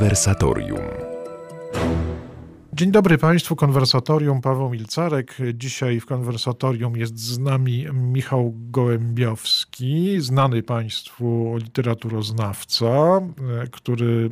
Konwersatorium. 0.00 0.80
Dzień 2.72 2.90
dobry 2.90 3.18
Państwu, 3.18 3.56
konwersatorium 3.56 4.40
Paweł 4.40 4.70
Milcarek. 4.70 5.36
Dzisiaj 5.54 6.00
w 6.00 6.06
konwersatorium 6.06 6.96
jest 6.96 7.18
z 7.18 7.38
nami 7.38 7.86
Michał 7.92 8.54
Gołębiowski, 8.56 10.20
znany 10.20 10.62
Państwu 10.62 11.56
literaturoznawca, 11.56 13.20
który 13.70 14.30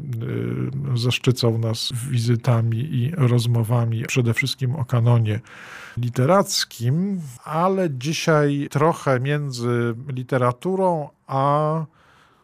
e, 0.94 0.98
zaszczycał 0.98 1.58
nas 1.58 1.92
wizytami 2.10 2.78
i 2.78 3.12
rozmowami 3.16 4.04
przede 4.04 4.34
wszystkim 4.34 4.76
o 4.76 4.84
kanonie 4.84 5.40
literackim, 5.96 7.20
ale 7.44 7.90
dzisiaj 7.90 8.68
trochę 8.70 9.20
między 9.20 9.94
literaturą 10.08 11.08
a 11.26 11.84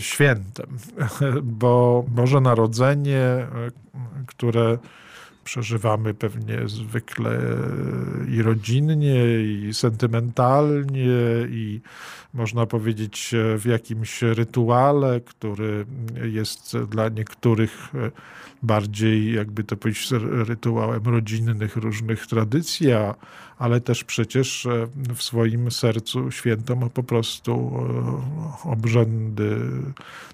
świętem, 0.03 0.67
bo 1.43 2.05
Boże 2.09 2.41
Narodzenie, 2.41 3.47
które 4.27 4.79
przeżywamy 5.45 6.15
pewnie 6.15 6.69
zwykle 6.69 7.41
i 8.29 8.43
rodzinnie, 8.43 9.25
i 9.41 9.75
sentymentalnie, 9.75 11.11
i 11.49 11.81
można 12.35 12.67
powiedzieć 12.67 13.35
w 13.59 13.65
jakimś 13.65 14.23
rytuale, 14.23 15.21
który 15.21 15.87
jest 16.23 16.79
dla 16.79 17.09
niektórych 17.09 17.93
bardziej, 18.65 19.35
jakby 19.35 19.65
to 19.65 19.77
powiedzieć, 19.77 20.09
rytuałem 20.31 21.05
rodzinnych 21.05 21.77
różnych 21.77 22.27
tradycji, 22.27 22.87
ale 23.59 23.81
też 23.81 24.05
przecież 24.05 24.69
w 25.15 25.23
swoim 25.23 25.71
sercu 25.71 26.31
święto 26.31 26.77
ma 26.77 26.89
po 26.89 27.03
prostu 27.03 27.73
obrzędy 28.65 29.59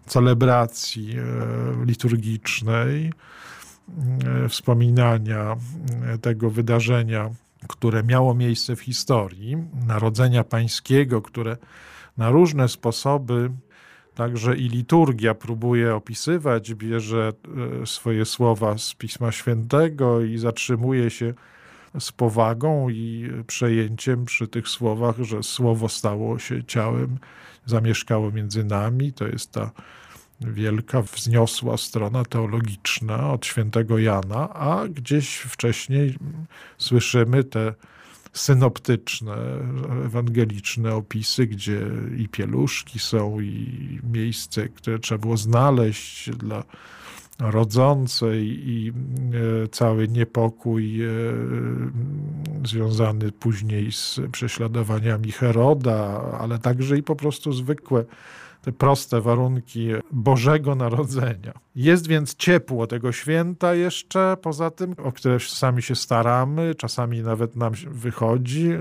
celebracji 0.06 1.16
liturgicznej 1.86 3.10
E, 4.44 4.48
wspominania 4.48 5.56
e, 6.06 6.18
tego 6.18 6.50
wydarzenia, 6.50 7.30
które 7.68 8.02
miało 8.02 8.34
miejsce 8.34 8.77
w 8.77 8.80
historii, 8.80 9.56
Narodzenia 9.86 10.44
Pańskiego, 10.44 11.22
które 11.22 11.56
na 12.16 12.30
różne 12.30 12.68
sposoby 12.68 13.50
także 14.20 14.56
i 14.56 14.68
liturgia 14.68 15.34
próbuje 15.34 15.94
opisywać, 15.94 16.74
bierze 16.74 17.32
e, 17.82 17.86
swoje 17.86 18.24
słowa 18.24 18.78
z 18.78 18.94
Pisma 18.94 19.32
Świętego 19.32 20.20
i 20.20 20.38
zatrzymuje 20.38 21.10
się 21.10 21.34
z 21.98 22.12
powagą 22.12 22.88
i 22.88 23.30
przejęciem 23.46 24.24
przy 24.24 24.48
tych 24.48 24.68
słowach, 24.68 25.16
że 25.18 25.42
słowo 25.42 25.88
stało 25.88 26.38
się 26.38 26.64
ciałem, 26.64 27.18
zamieszkało 27.66 28.30
między 28.30 28.64
nami. 28.64 29.12
To 29.12 29.28
jest 29.28 29.52
ta 29.52 29.70
wielka, 30.40 31.02
wzniosła 31.02 31.77
strona 31.77 32.24
teologiczna 32.24 33.32
od 33.32 33.46
świętego 33.46 33.98
Jana, 33.98 34.55
a 34.55 34.88
gdzieś 34.88 35.36
wcześniej 35.36 36.18
słyszymy 36.78 37.44
te 37.44 37.74
synoptyczne, 38.33 39.36
ewangeliczne 40.05 40.95
opisy, 40.95 41.47
gdzie 41.47 41.81
i 42.19 42.28
pieluszki 42.28 42.98
są, 42.98 43.41
i 43.41 44.00
miejsce, 44.12 44.69
które 44.69 44.98
trzeba 44.98 45.19
było 45.19 45.36
znaleźć 45.36 46.31
dla 46.31 46.64
rodzącej 47.41 48.69
i 48.69 48.92
e, 49.64 49.69
cały 49.69 50.08
niepokój 50.08 51.05
e, 51.05 51.08
związany 52.64 53.33
później 53.33 53.92
z 53.92 54.20
prześladowaniami 54.33 55.33
Heroda, 55.33 56.23
ale 56.41 56.58
także 56.58 56.98
i 56.98 57.03
po 57.03 57.17
prostu 57.17 57.53
zwykłe 57.53 58.05
te 58.62 58.72
proste 58.72 59.20
warunki 59.20 59.88
Bożego 60.10 60.74
Narodzenia. 60.74 61.52
Jest 61.74 62.06
więc 62.06 62.34
ciepło 62.34 62.86
tego 62.86 63.12
święta 63.12 63.74
jeszcze, 63.74 64.36
poza 64.42 64.70
tym, 64.70 64.94
o 65.04 65.12
które 65.12 65.40
sami 65.40 65.82
się 65.82 65.94
staramy, 65.94 66.74
czasami 66.74 67.22
nawet 67.22 67.56
nam 67.56 67.72
wychodzi, 67.90 68.70
e, 68.70 68.80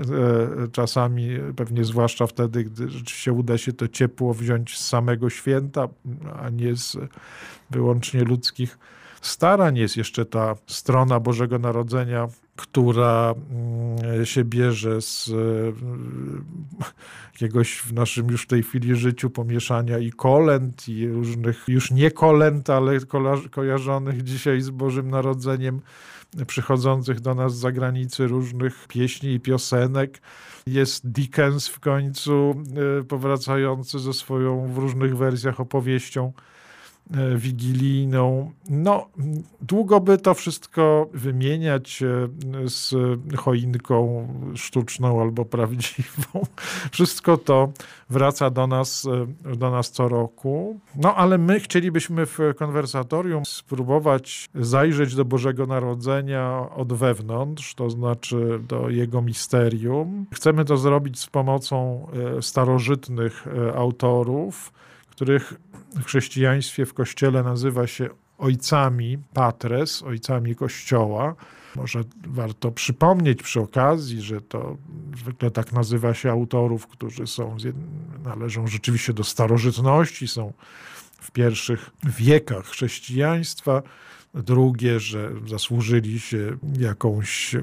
czasami 0.72 1.28
pewnie 1.56 1.84
zwłaszcza 1.84 2.26
wtedy, 2.26 2.64
gdy 2.64 2.88
rzeczywiście 2.88 3.32
uda 3.32 3.58
się 3.58 3.72
to 3.72 3.88
ciepło 3.88 4.34
wziąć 4.34 4.78
z 4.78 4.88
samego 4.88 5.30
święta, 5.30 5.88
a 6.42 6.48
nie 6.48 6.76
z 6.76 6.96
wyłącznie 7.70 8.24
ludzkich 8.24 8.78
starań. 9.20 9.76
Jest 9.78 9.96
jeszcze 9.96 10.26
ta 10.26 10.54
strona 10.66 11.20
Bożego 11.20 11.58
Narodzenia 11.58 12.28
która 12.60 13.34
mm, 13.50 14.26
się 14.26 14.44
bierze 14.44 15.02
z 15.02 15.28
e, 15.28 15.32
jakiegoś 17.32 17.78
w 17.78 17.92
naszym 17.92 18.28
już 18.28 18.42
w 18.42 18.46
tej 18.46 18.62
chwili 18.62 18.96
życiu 18.96 19.30
pomieszania 19.30 19.98
i 19.98 20.10
kolęd, 20.10 20.88
i 20.88 21.08
różnych 21.08 21.64
już 21.68 21.90
nie 21.90 22.10
kolęd, 22.10 22.70
ale 22.70 22.98
kojarzonych 23.50 24.22
dzisiaj 24.22 24.60
z 24.60 24.70
Bożym 24.70 25.10
Narodzeniem, 25.10 25.80
przychodzących 26.46 27.20
do 27.20 27.34
nas 27.34 27.56
z 27.56 27.60
zagranicy 27.60 28.26
różnych 28.26 28.88
pieśni 28.88 29.30
i 29.30 29.40
piosenek. 29.40 30.20
Jest 30.66 31.10
Dickens 31.10 31.68
w 31.68 31.80
końcu 31.80 32.54
e, 33.00 33.04
powracający 33.04 33.98
ze 33.98 34.12
swoją 34.12 34.72
w 34.72 34.78
różnych 34.78 35.16
wersjach 35.16 35.60
opowieścią 35.60 36.32
wigilijną. 37.36 38.52
No, 38.68 39.06
długo 39.60 40.00
by 40.00 40.18
to 40.18 40.34
wszystko 40.34 41.08
wymieniać 41.14 42.02
e, 42.02 42.28
z 42.68 42.94
choinką 43.36 44.28
sztuczną 44.54 45.20
albo 45.20 45.44
prawdziwą. 45.44 46.46
Wszystko 46.92 47.36
to 47.36 47.72
wraca 48.10 48.50
do 48.50 48.66
nas, 48.66 49.08
e, 49.46 49.56
do 49.56 49.70
nas 49.70 49.90
co 49.90 50.08
roku. 50.08 50.80
No, 50.96 51.14
ale 51.14 51.38
my 51.38 51.60
chcielibyśmy 51.60 52.26
w 52.26 52.38
konwersatorium 52.56 53.44
spróbować 53.44 54.48
zajrzeć 54.54 55.14
do 55.14 55.24
Bożego 55.24 55.66
Narodzenia 55.66 56.68
od 56.76 56.92
wewnątrz, 56.92 57.74
to 57.74 57.90
znaczy 57.90 58.60
do 58.68 58.90
Jego 58.90 59.22
misterium. 59.22 60.26
Chcemy 60.34 60.64
to 60.64 60.76
zrobić 60.76 61.20
z 61.20 61.26
pomocą 61.26 62.06
starożytnych 62.40 63.46
autorów, 63.74 64.72
których 65.10 65.54
chrześcijaństwie, 66.04 66.86
w 66.86 66.94
kościele 66.94 67.42
nazywa 67.42 67.86
się 67.86 68.08
ojcami 68.38 69.18
patres, 69.34 70.02
ojcami 70.02 70.54
kościoła. 70.56 71.34
Może 71.76 72.04
warto 72.26 72.72
przypomnieć 72.72 73.42
przy 73.42 73.60
okazji, 73.60 74.22
że 74.22 74.40
to 74.40 74.76
zwykle 75.16 75.50
tak 75.50 75.72
nazywa 75.72 76.14
się 76.14 76.30
autorów, 76.30 76.86
którzy 76.86 77.26
są, 77.26 77.56
należą 78.24 78.66
rzeczywiście 78.66 79.12
do 79.12 79.24
starożytności, 79.24 80.28
są 80.28 80.52
w 81.20 81.30
pierwszych 81.30 81.90
wiekach 82.04 82.64
chrześcijaństwa. 82.64 83.82
Drugie, 84.34 85.00
że 85.00 85.30
zasłużyli 85.46 86.20
się 86.20 86.56
jakąś 86.78 87.56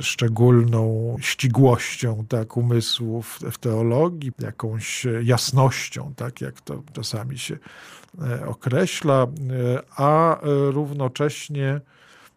szczególną 0.00 1.16
ścigłością 1.20 2.26
tak, 2.28 2.56
umysłów 2.56 3.40
w 3.52 3.58
teologii, 3.58 4.32
jakąś 4.38 5.06
jasnością, 5.22 6.14
tak 6.16 6.40
jak 6.40 6.60
to 6.60 6.82
czasami 6.92 7.38
się 7.38 7.58
e, 8.22 8.46
określa, 8.46 9.22
e, 9.22 9.26
a 9.96 10.40
równocześnie 10.70 11.80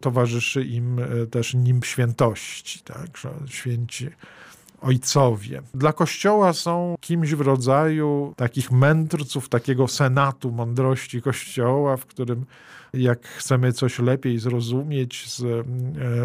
towarzyszy 0.00 0.64
im 0.64 0.98
e, 0.98 1.26
też 1.26 1.54
nim 1.54 1.82
świętości, 1.82 2.80
tak, 2.80 3.08
święci 3.46 4.08
ojcowie. 4.80 5.62
Dla 5.74 5.92
Kościoła 5.92 6.52
są 6.52 6.94
kimś 7.00 7.34
w 7.34 7.40
rodzaju 7.40 8.34
takich 8.36 8.72
mędrców, 8.72 9.48
takiego 9.48 9.88
senatu 9.88 10.52
mądrości 10.52 11.22
Kościoła, 11.22 11.96
w 11.96 12.06
którym 12.06 12.44
jak 12.94 13.26
chcemy 13.26 13.72
coś 13.72 13.98
lepiej 13.98 14.38
zrozumieć 14.38 15.32
z 15.32 15.42
e, 15.42 15.64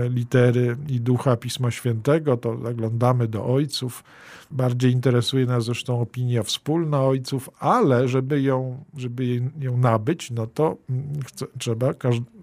litery 0.10 0.78
i 0.88 1.02
ducha 1.02 1.38
Pisma 1.38 1.72
Świętego, 1.72 2.38
to 2.38 2.58
zaglądamy 2.58 3.28
do 3.28 3.46
ojców. 3.46 4.04
Bardziej 4.52 4.92
interesuje 4.92 5.46
nas 5.46 5.66
zresztą 5.66 6.02
opinia 6.02 6.44
wspólna 6.44 7.02
ojców, 7.02 7.50
ale 7.60 8.08
żeby 8.08 8.42
ją, 8.42 8.84
żeby 8.98 9.42
ją 9.60 9.78
nabyć, 9.78 10.32
no 10.32 10.48
to 10.48 10.78
mm, 10.90 11.04
trzeba 11.58 11.94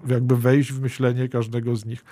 jakby 0.09 0.37
wejść 0.37 0.73
w 0.73 0.81
myślenie 0.81 1.29
każdego 1.29 1.77
z 1.77 1.85
nich 1.85 2.05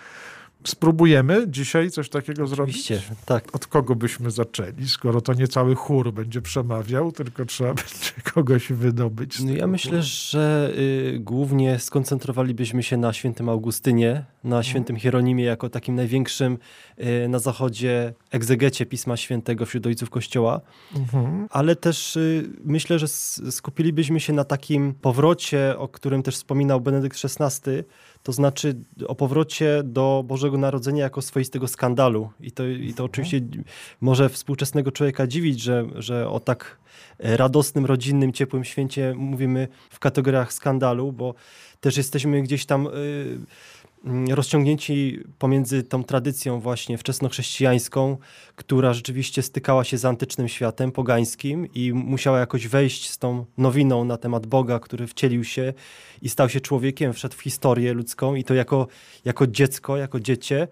spróbujemy 0.68 1.44
dzisiaj 1.48 1.90
coś 1.90 2.08
takiego 2.08 2.46
zrobić? 2.46 2.76
Oczywiście, 2.76 3.14
tak. 3.26 3.54
Od 3.54 3.66
kogo 3.66 3.94
byśmy 3.94 4.30
zaczęli, 4.30 4.88
skoro 4.88 5.20
to 5.20 5.34
nie 5.34 5.48
cały 5.48 5.74
chór 5.74 6.12
będzie 6.12 6.42
przemawiał, 6.42 7.12
tylko 7.12 7.44
trzeba 7.44 7.74
będzie 7.82 8.12
kogoś 8.34 8.72
wydobyć. 8.72 9.40
No 9.40 9.52
ja 9.52 9.66
myślę, 9.66 10.02
że 10.02 10.72
y, 10.78 11.18
głównie 11.20 11.78
skoncentrowalibyśmy 11.78 12.82
się 12.82 12.96
na 12.96 13.12
świętym 13.12 13.48
Augustynie, 13.48 14.24
na 14.44 14.56
mhm. 14.56 14.64
świętym 14.64 14.96
Hieronimie 14.96 15.44
jako 15.44 15.68
takim 15.68 15.94
największym 15.94 16.58
y, 16.98 17.28
na 17.28 17.38
zachodzie 17.38 18.14
egzegecie 18.30 18.86
Pisma 18.86 19.16
Świętego 19.16 19.66
wśród 19.66 19.86
ojców 19.86 20.10
Kościoła, 20.10 20.60
mhm. 20.96 21.46
ale 21.50 21.76
też 21.76 22.16
y, 22.16 22.50
myślę, 22.64 22.98
że 22.98 23.08
skupilibyśmy 23.50 24.20
się 24.20 24.32
na 24.32 24.44
takim 24.44 24.94
powrocie, 24.94 25.78
o 25.78 25.88
którym 25.88 26.22
też 26.22 26.34
wspominał 26.34 26.80
Benedykt 26.80 27.18
XVI, 27.24 27.70
to 28.26 28.32
znaczy 28.32 28.74
o 29.06 29.14
powrocie 29.14 29.82
do 29.84 30.24
Bożego 30.26 30.58
Narodzenia 30.58 31.02
jako 31.04 31.22
swoistego 31.22 31.68
skandalu. 31.68 32.30
I 32.40 32.52
to, 32.52 32.66
i 32.66 32.94
to 32.94 33.04
oczywiście 33.04 33.40
może 34.00 34.28
współczesnego 34.28 34.92
człowieka 34.92 35.26
dziwić, 35.26 35.60
że, 35.60 35.84
że 35.94 36.28
o 36.28 36.40
tak 36.40 36.78
radosnym, 37.18 37.86
rodzinnym, 37.86 38.32
ciepłym 38.32 38.64
święcie 38.64 39.14
mówimy 39.16 39.68
w 39.90 39.98
kategoriach 39.98 40.52
skandalu, 40.52 41.12
bo 41.12 41.34
też 41.80 41.96
jesteśmy 41.96 42.42
gdzieś 42.42 42.66
tam 42.66 42.86
y, 42.86 42.90
mm, 42.90 43.46
rozciągnięci 44.30 45.20
pomiędzy 45.38 45.82
tą 45.82 46.04
tradycją 46.04 46.60
właśnie 46.60 46.98
wczesnochrześcijańską, 46.98 48.16
która 48.56 48.94
rzeczywiście 48.94 49.42
stykała 49.42 49.84
się 49.84 49.98
z 49.98 50.04
antycznym 50.04 50.48
światem 50.48 50.92
pogańskim 50.92 51.66
i 51.74 51.92
musiała 51.92 52.38
jakoś 52.38 52.68
wejść 52.68 53.10
z 53.10 53.18
tą 53.18 53.44
nowiną 53.58 54.04
na 54.04 54.16
temat 54.16 54.46
Boga, 54.46 54.78
który 54.78 55.06
wcielił 55.06 55.44
się 55.44 55.72
i 56.22 56.28
stał 56.28 56.48
się 56.48 56.60
człowiekiem, 56.60 57.12
wszedł 57.12 57.36
w 57.36 57.40
historię 57.40 57.92
ludzką 57.92 58.34
i 58.34 58.44
to 58.44 58.54
jako, 58.54 58.86
jako 59.24 59.46
dziecko, 59.46 59.96
jako 59.96 60.20
dziecię 60.20 60.68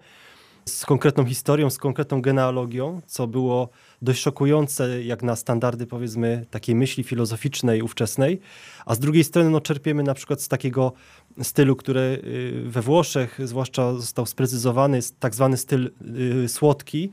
z 0.69 0.85
konkretną 0.85 1.25
historią, 1.25 1.69
z 1.69 1.77
konkretną 1.77 2.21
genealogią, 2.21 3.01
co 3.07 3.27
było 3.27 3.69
dość 4.01 4.21
szokujące 4.21 5.03
jak 5.03 5.23
na 5.23 5.35
standardy 5.35 5.87
powiedzmy 5.87 6.45
takiej 6.51 6.75
myśli 6.75 7.03
filozoficznej 7.03 7.81
ówczesnej, 7.81 8.39
a 8.85 8.95
z 8.95 8.99
drugiej 8.99 9.23
strony 9.23 9.49
no, 9.49 9.61
czerpiemy 9.61 10.03
na 10.03 10.13
przykład 10.13 10.41
z 10.41 10.47
takiego 10.47 10.93
stylu, 11.41 11.75
który 11.75 11.99
y, 11.99 12.69
we 12.69 12.81
Włoszech 12.81 13.39
zwłaszcza 13.43 13.93
został 13.93 14.25
sprecyzowany, 14.25 14.99
tak 15.19 15.35
zwany 15.35 15.57
styl 15.57 15.91
y, 16.45 16.49
słodki, 16.49 17.11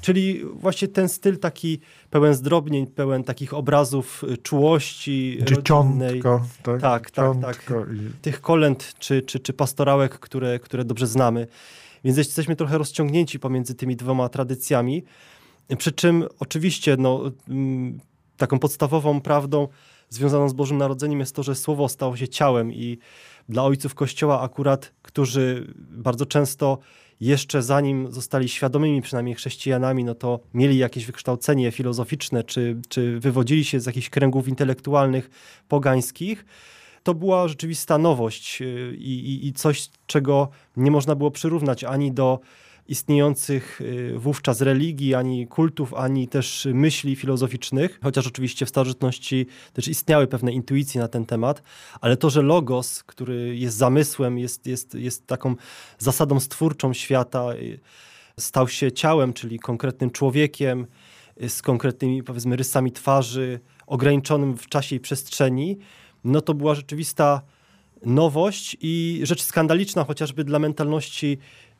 Czyli 0.00 0.44
właśnie 0.44 0.88
ten 0.88 1.08
styl 1.08 1.38
taki 1.38 1.80
pełen 2.10 2.34
zdrobnień, 2.34 2.86
pełen 2.86 3.24
takich 3.24 3.54
obrazów 3.54 4.24
y, 4.24 4.36
czułości 4.36 5.38
rodzinnej. 5.40 6.22
Tak, 6.22 6.42
tak, 6.80 7.10
tak, 7.10 7.40
tak. 7.40 7.74
I... 7.94 8.22
Tych 8.22 8.40
kolęd 8.40 8.94
czy, 8.98 9.22
czy, 9.22 9.40
czy 9.40 9.52
pastorałek, 9.52 10.18
które, 10.18 10.58
które 10.58 10.84
dobrze 10.84 11.06
znamy. 11.06 11.46
Więc 12.04 12.18
jesteśmy 12.18 12.56
trochę 12.56 12.78
rozciągnięci 12.78 13.38
pomiędzy 13.38 13.74
tymi 13.74 13.96
dwoma 13.96 14.28
tradycjami. 14.28 15.04
Przy 15.78 15.92
czym 15.92 16.24
oczywiście 16.38 16.96
no, 16.98 17.30
mm, 17.48 18.00
taką 18.36 18.58
podstawową 18.58 19.20
prawdą 19.20 19.68
związaną 20.08 20.48
z 20.48 20.52
Bożym 20.52 20.78
Narodzeniem 20.78 21.20
jest 21.20 21.34
to, 21.34 21.42
że 21.42 21.54
Słowo 21.54 21.88
stało 21.88 22.16
się 22.16 22.28
ciałem 22.28 22.72
i 22.72 22.98
dla 23.48 23.64
ojców 23.64 23.94
Kościoła 23.94 24.40
akurat, 24.40 24.92
którzy 25.02 25.74
bardzo 25.76 26.26
często 26.26 26.78
jeszcze 27.20 27.62
zanim 27.62 28.12
zostali 28.12 28.48
świadomymi 28.48 29.02
przynajmniej 29.02 29.34
chrześcijanami, 29.34 30.04
no 30.04 30.14
to 30.14 30.40
mieli 30.54 30.78
jakieś 30.78 31.06
wykształcenie 31.06 31.70
filozoficzne, 31.70 32.44
czy, 32.44 32.80
czy 32.88 33.20
wywodzili 33.20 33.64
się 33.64 33.80
z 33.80 33.86
jakichś 33.86 34.10
kręgów 34.10 34.48
intelektualnych 34.48 35.30
pogańskich, 35.68 36.44
to 37.02 37.14
była 37.14 37.48
rzeczywista 37.48 37.98
nowość 37.98 38.62
y, 38.62 38.96
i, 38.98 39.12
i, 39.12 39.46
i 39.46 39.52
coś, 39.52 39.88
czego 40.06 40.48
nie 40.76 40.90
można 40.90 41.14
było 41.14 41.30
przyrównać 41.30 41.84
ani 41.84 42.12
do 42.12 42.40
istniejących 42.88 43.80
y, 43.80 44.18
wówczas 44.18 44.60
religii, 44.60 45.14
ani 45.14 45.46
kultów, 45.46 45.94
ani 45.94 46.28
też 46.28 46.68
myśli 46.74 47.16
filozoficznych, 47.16 48.00
chociaż 48.02 48.26
oczywiście 48.26 48.66
w 48.66 48.68
starożytności 48.68 49.46
też 49.72 49.88
istniały 49.88 50.26
pewne 50.26 50.52
intuicje 50.52 51.00
na 51.00 51.08
ten 51.08 51.26
temat, 51.26 51.62
ale 52.00 52.16
to, 52.16 52.30
że 52.30 52.42
logos, 52.42 53.02
który 53.02 53.56
jest 53.56 53.76
zamysłem, 53.76 54.38
jest, 54.38 54.66
jest, 54.66 54.94
jest 54.94 55.26
taką 55.26 55.54
zasadą 55.98 56.40
stwórczą 56.40 56.92
świata, 56.92 57.54
y, 57.54 57.80
stał 58.38 58.68
się 58.68 58.92
ciałem, 58.92 59.32
czyli 59.32 59.58
konkretnym 59.58 60.10
człowiekiem 60.10 60.86
z 61.48 61.62
konkretnymi 61.62 62.22
powiedzmy 62.22 62.56
rysami 62.56 62.92
twarzy, 62.92 63.60
ograniczonym 63.86 64.56
w 64.56 64.66
czasie 64.66 64.96
i 64.96 65.00
przestrzeni, 65.00 65.78
no 66.24 66.40
to 66.40 66.54
była 66.54 66.74
rzeczywista 66.74 67.42
nowość 68.06 68.76
i 68.80 69.20
rzecz 69.22 69.42
skandaliczna 69.42 70.04
chociażby 70.04 70.44
dla 70.44 70.58
mentalności 70.58 71.38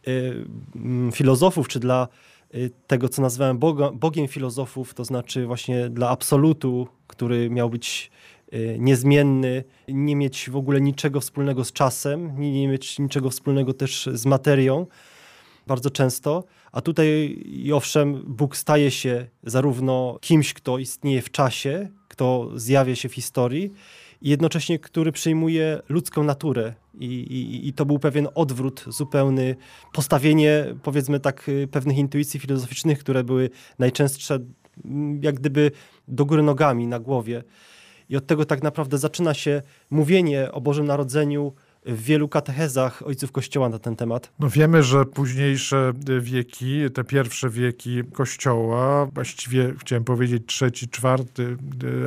y, 0.09 0.45
mm, 0.75 1.13
filozofów, 1.13 1.69
czy 1.69 1.81
dla 1.81 2.09
y, 2.55 2.71
tego, 2.87 3.09
co 3.09 3.23
nazywałem 3.23 3.59
Boga, 3.59 3.91
Bogiem 3.91 4.29
filozofów, 4.29 4.95
to 4.95 5.05
znaczy 5.05 5.47
właśnie 5.47 5.89
dla 5.89 6.09
absolutu, 6.09 6.89
który 7.07 7.51
miał 7.51 7.71
być 7.71 8.11
y, 8.55 8.77
niezmienny, 8.79 9.65
nie 9.89 10.17
mieć 10.17 10.51
w 10.51 10.57
ogóle 10.57 10.81
niczego 10.81 11.21
wspólnego 11.21 11.65
z 11.65 11.73
czasem, 11.73 12.41
nie, 12.41 12.69
mieć 12.69 12.99
niczego 12.99 13.31
wspólnego 13.31 13.75
też 13.75 14.09
z 14.13 14.27
materią, 14.27 14.87
bardzo 15.67 15.91
często. 15.91 16.45
A 16.73 16.81
tutaj, 16.81 17.39
i 17.47 17.73
owszem, 17.73 18.25
Bóg 18.27 18.57
staje 18.57 18.91
się 18.91 19.27
zarówno 19.43 20.19
kimś, 20.21 20.55
kto 20.55 20.79
istnieje 20.79 21.23
w 21.23 21.31
czasie, 21.31 21.89
kto 22.09 22.51
zjawia 22.55 22.97
się 22.97 23.09
w 23.09 23.15
historii, 23.15 23.73
jednocześnie 24.23 24.79
który 24.79 25.13
przyjmuje 25.13 25.83
ludzką 25.89 26.25
naturę. 26.25 26.75
I, 26.95 27.07
i, 27.07 27.69
I, 27.69 27.73
to 27.73 27.87
był 27.87 27.99
pewien 27.99 28.29
odwrót 28.35 28.85
zupełny, 28.87 29.57
postawienie 29.93 30.65
powiedzmy 30.83 31.21
tak 31.21 31.49
y, 31.49 31.69
pewnych 31.71 31.99
intuicji 31.99 32.41
filozoficznych, 32.41 32.99
które 32.99 33.25
były 33.25 33.51
najczęstsze 33.79 34.39
jak 35.21 35.35
gdyby 35.35 35.71
do 36.09 36.25
góry 36.25 36.43
nogami 36.43 36.87
na 36.87 36.99
głowie. 36.99 37.43
I 38.09 38.17
od 38.17 38.27
tego 38.27 38.45
tak 38.45 38.63
naprawdę 38.63 38.99
zaczyna 38.99 39.35
się 39.35 39.63
mówienie 39.91 40.53
o 40.53 40.61
Bożym 40.61 40.87
Narodzeniu 40.87 41.53
w 41.87 42.03
wielu 42.03 42.29
katechezach 42.29 43.03
ojców 43.07 43.33
Kościoła 43.33 43.69
na 43.69 43.79
ten 43.79 43.97
temat. 43.97 44.33
No 44.39 44.51
wiemy, 44.51 44.83
że 44.83 45.05
późniejsze 45.05 45.93
wieki, 46.21 46.91
te 46.95 47.05
pierwsze 47.05 47.51
wieki 47.51 48.03
Kościoła, 48.13 49.07
właściwie 49.07 49.75
chciałem 49.79 50.05
powiedzieć 50.05 50.43
trzeci, 50.47 50.89
czwarty, 50.89 51.57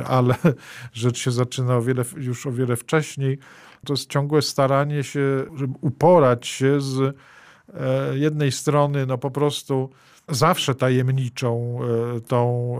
ale 0.06 0.34
rzecz 0.92 1.18
się 1.18 1.30
zaczyna 1.30 1.76
o 1.76 1.82
wiele, 1.82 2.04
już 2.16 2.46
o 2.46 2.52
wiele 2.52 2.76
wcześniej. 2.76 3.38
To 3.84 3.92
jest 3.92 4.10
ciągłe 4.10 4.42
staranie 4.42 5.04
się, 5.04 5.44
żeby 5.56 5.74
uporać 5.80 6.46
się 6.46 6.80
z 6.80 6.98
e, 7.00 8.18
jednej 8.18 8.52
strony, 8.52 9.06
no 9.06 9.18
po 9.18 9.30
prostu 9.30 9.90
zawsze 10.28 10.74
tajemniczą 10.74 11.78
e, 12.16 12.20
tą 12.20 12.72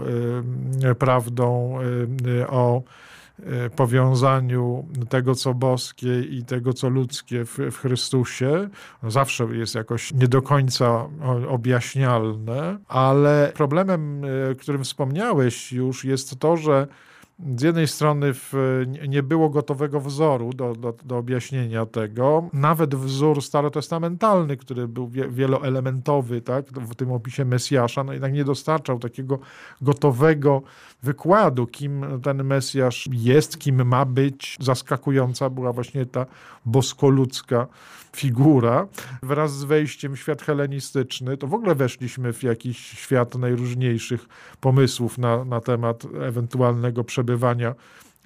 e, 0.84 0.94
prawdą 0.94 1.78
o 2.48 2.82
powiązaniu 3.76 4.88
tego, 5.08 5.34
co 5.34 5.54
boskie 5.54 6.20
i 6.20 6.44
tego, 6.44 6.72
co 6.72 6.88
ludzkie 6.88 7.44
w, 7.44 7.58
w 7.58 7.78
Chrystusie. 7.78 8.68
No 9.02 9.10
zawsze 9.10 9.44
jest 9.44 9.74
jakoś 9.74 10.12
nie 10.12 10.28
do 10.28 10.42
końca 10.42 11.08
objaśnialne, 11.48 12.78
ale 12.88 13.52
problemem, 13.54 14.22
e, 14.24 14.54
którym 14.54 14.84
wspomniałeś 14.84 15.72
już, 15.72 16.04
jest 16.04 16.38
to, 16.38 16.56
że 16.56 16.86
z 17.56 17.62
jednej 17.62 17.88
strony 17.88 18.34
w, 18.34 18.52
nie 19.08 19.22
było 19.22 19.50
gotowego 19.50 20.00
wzoru 20.00 20.52
do, 20.52 20.72
do, 20.74 20.94
do, 21.04 21.16
objaśnienia 21.16 21.86
tego. 21.86 22.48
Nawet 22.52 22.94
wzór 22.94 23.42
starotestamentalny, 23.42 24.56
który 24.56 24.88
był 24.88 25.08
wie, 25.08 25.28
wieloelementowy 25.28 26.40
tak, 26.40 26.66
w 26.66 26.94
tym 26.94 27.12
opisie 27.12 27.44
Mesjasza, 27.44 28.04
no 28.04 28.12
jednak 28.12 28.32
nie 28.32 28.44
dostarczał 28.44 28.98
takiego 28.98 29.38
gotowego 29.80 30.62
wykładu, 31.02 31.66
kim 31.66 32.04
ten 32.22 32.44
Mesjasz 32.44 33.08
jest, 33.12 33.58
kim 33.58 33.88
ma 33.88 34.04
być. 34.04 34.56
Zaskakująca 34.60 35.50
była 35.50 35.72
właśnie 35.72 36.06
ta 36.06 36.26
boskoludzka 36.66 37.66
figura. 38.16 38.86
Wraz 39.22 39.56
z 39.56 39.64
wejściem 39.64 40.16
w 40.16 40.18
świat 40.18 40.42
helenistyczny, 40.42 41.36
to 41.36 41.46
w 41.46 41.54
ogóle 41.54 41.74
weszliśmy 41.74 42.32
w 42.32 42.42
jakiś 42.42 42.78
świat 42.78 43.34
najróżniejszych 43.34 44.28
pomysłów 44.60 45.18
na, 45.18 45.44
na 45.44 45.60
temat 45.60 46.06
ewentualnego 46.20 47.04
przebywania 47.04 47.25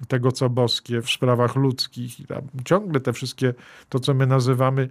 tego, 0.07 0.31
co 0.31 0.49
boskie 0.49 1.01
w 1.01 1.09
sprawach 1.09 1.55
ludzkich. 1.55 2.19
I 2.19 2.25
ciągle 2.65 2.99
te 2.99 3.13
wszystkie, 3.13 3.53
to 3.89 3.99
co 3.99 4.13
my 4.13 4.27
nazywamy 4.27 4.89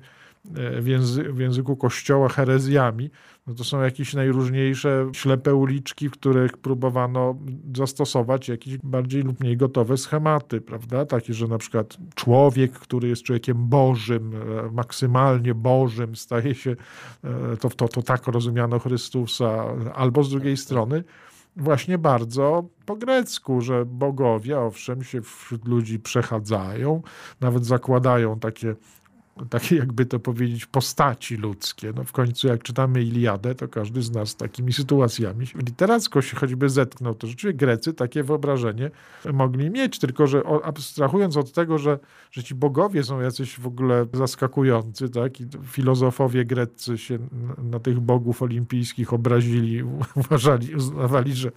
E, 0.56 0.80
w, 0.80 0.86
języ, 0.86 1.32
w 1.32 1.38
języku 1.38 1.76
kościoła 1.76 2.28
herezjami, 2.28 3.10
no 3.46 3.54
to 3.54 3.64
są 3.64 3.82
jakieś 3.82 4.14
najróżniejsze 4.14 5.10
ślepe 5.12 5.54
uliczki, 5.54 6.08
w 6.08 6.12
których 6.12 6.58
próbowano 6.58 7.36
zastosować 7.76 8.48
jakieś 8.48 8.78
bardziej 8.78 9.22
lub 9.22 9.40
mniej 9.40 9.56
gotowe 9.56 9.96
schematy, 9.96 10.60
prawda? 10.60 11.06
Takie, 11.06 11.34
że 11.34 11.46
na 11.46 11.58
przykład 11.58 11.96
człowiek, 12.14 12.72
który 12.72 13.08
jest 13.08 13.22
człowiekiem 13.22 13.68
Bożym, 13.68 14.32
e, 14.34 14.70
maksymalnie 14.72 15.54
Bożym, 15.54 16.16
staje 16.16 16.54
się, 16.54 16.76
e, 17.24 17.56
to, 17.56 17.70
to, 17.70 17.88
to 17.88 18.02
tak 18.02 18.26
rozumiano 18.26 18.78
Chrystusa, 18.78 19.64
albo 19.94 20.24
z 20.24 20.30
drugiej 20.30 20.56
strony, 20.56 21.04
właśnie 21.56 21.98
bardzo 21.98 22.64
po 22.86 22.96
grecku, 22.96 23.60
że 23.60 23.84
bogowie, 23.86 24.60
owszem, 24.60 25.04
się 25.04 25.22
wśród 25.22 25.68
ludzi 25.68 25.98
przechadzają, 25.98 27.02
nawet 27.40 27.66
zakładają 27.66 28.38
takie 28.40 28.74
takie 29.50 29.76
jakby 29.76 30.06
to 30.06 30.18
powiedzieć, 30.18 30.66
postaci 30.66 31.36
ludzkie. 31.36 31.92
No 31.96 32.04
w 32.04 32.12
końcu 32.12 32.48
jak 32.48 32.62
czytamy 32.62 33.02
Iliadę, 33.02 33.54
to 33.54 33.68
każdy 33.68 34.02
z 34.02 34.10
nas 34.10 34.36
takimi 34.36 34.72
sytuacjami 34.72 35.46
literacko 35.54 36.22
się 36.22 36.36
choćby 36.36 36.68
zetknął. 36.68 37.14
To 37.14 37.26
rzeczywiście 37.26 37.58
Grecy 37.58 37.94
takie 37.94 38.22
wyobrażenie 38.22 38.90
mogli 39.32 39.70
mieć, 39.70 39.98
tylko 39.98 40.26
że 40.26 40.42
abstrahując 40.64 41.36
od 41.36 41.52
tego, 41.52 41.78
że, 41.78 41.98
że 42.30 42.42
ci 42.42 42.54
bogowie 42.54 43.04
są 43.04 43.20
jacyś 43.20 43.60
w 43.60 43.66
ogóle 43.66 44.06
zaskakujący, 44.12 45.08
tak? 45.08 45.40
I 45.40 45.46
filozofowie 45.66 46.44
greccy 46.44 46.98
się 46.98 47.18
na 47.58 47.80
tych 47.80 48.00
bogów 48.00 48.42
olimpijskich 48.42 49.12
obrazili, 49.12 49.82
uważali, 50.24 50.74
uznawali, 50.74 51.34
że 51.34 51.52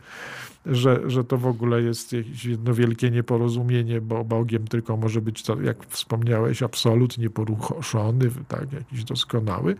że, 0.65 1.09
że 1.09 1.23
to 1.23 1.37
w 1.37 1.47
ogóle 1.47 1.81
jest 1.81 2.13
jakieś 2.13 2.45
jedno 2.45 2.73
wielkie 2.73 3.11
nieporozumienie, 3.11 4.01
bo 4.01 4.23
Bogiem 4.23 4.67
tylko 4.67 4.97
może 4.97 5.21
być, 5.21 5.43
to, 5.43 5.61
jak 5.61 5.85
wspomniałeś, 5.85 6.63
absolutnie 6.63 7.29
poruszony, 7.29 8.31
tak, 8.47 8.73
jakiś 8.73 9.03
doskonały. 9.03 9.75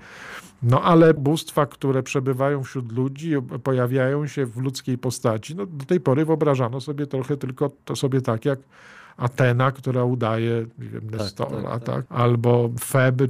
No 0.64 0.82
ale 0.82 1.14
bóstwa, 1.14 1.66
które 1.66 2.04
przebywają 2.04 2.64
wśród 2.64 2.92
ludzi, 2.92 3.34
pojawiają 3.64 4.28
się 4.28 4.46
w 4.46 4.58
ludzkiej 4.58 4.98
postaci. 4.98 5.56
No, 5.56 5.66
do 5.66 5.86
tej 5.86 6.00
pory 6.00 6.26
wyobrażano 6.26 6.82
sobie 6.82 7.08
trochę 7.08 7.38
tylko 7.38 7.72
to 7.86 7.96
sobie 7.96 8.22
tak, 8.22 8.46
jak 8.46 8.60
Atena, 9.18 9.72
która 9.72 10.04
udaje 10.04 10.66
nie 10.80 10.90
wiem, 10.90 11.10
tak, 11.10 11.20
Nestora, 11.20 11.62
tak, 11.62 11.84
tak, 11.84 11.84
tak. 11.84 12.06
albo 12.10 12.70
Feb, 12.80 13.22
e, 13.22 13.28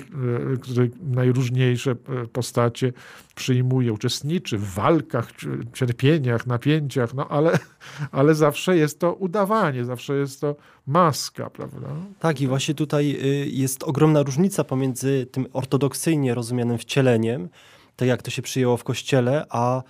który 0.61 0.91
najróżniejsze 1.01 1.91
e, 1.91 2.27
postacie 2.27 2.93
przyjmuje, 3.35 3.93
uczestniczy 3.93 4.57
w 4.57 4.73
walkach, 4.73 5.31
cierpieniach, 5.73 6.47
napięciach, 6.47 7.13
no 7.13 7.27
ale, 7.27 7.59
ale 8.11 8.35
zawsze 8.35 8.77
jest 8.77 8.99
to 8.99 9.13
udawanie, 9.13 9.85
zawsze 9.85 10.15
jest 10.15 10.41
to 10.41 10.55
maska, 10.87 11.49
prawda? 11.49 11.87
Tak 12.19 12.41
i 12.41 12.47
właśnie 12.47 12.73
tutaj 12.73 13.17
y, 13.23 13.47
jest 13.49 13.83
ogromna 13.83 14.23
różnica 14.23 14.63
pomiędzy 14.63 15.27
tym 15.31 15.45
ortodoksyjnie 15.53 16.35
rozumianym 16.35 16.77
wcieleniem, 16.77 17.49
tak 17.95 18.07
jak 18.07 18.21
to 18.21 18.31
się 18.31 18.41
przyjęło 18.41 18.77
w 18.77 18.83
kościele, 18.83 19.45
a 19.49 19.83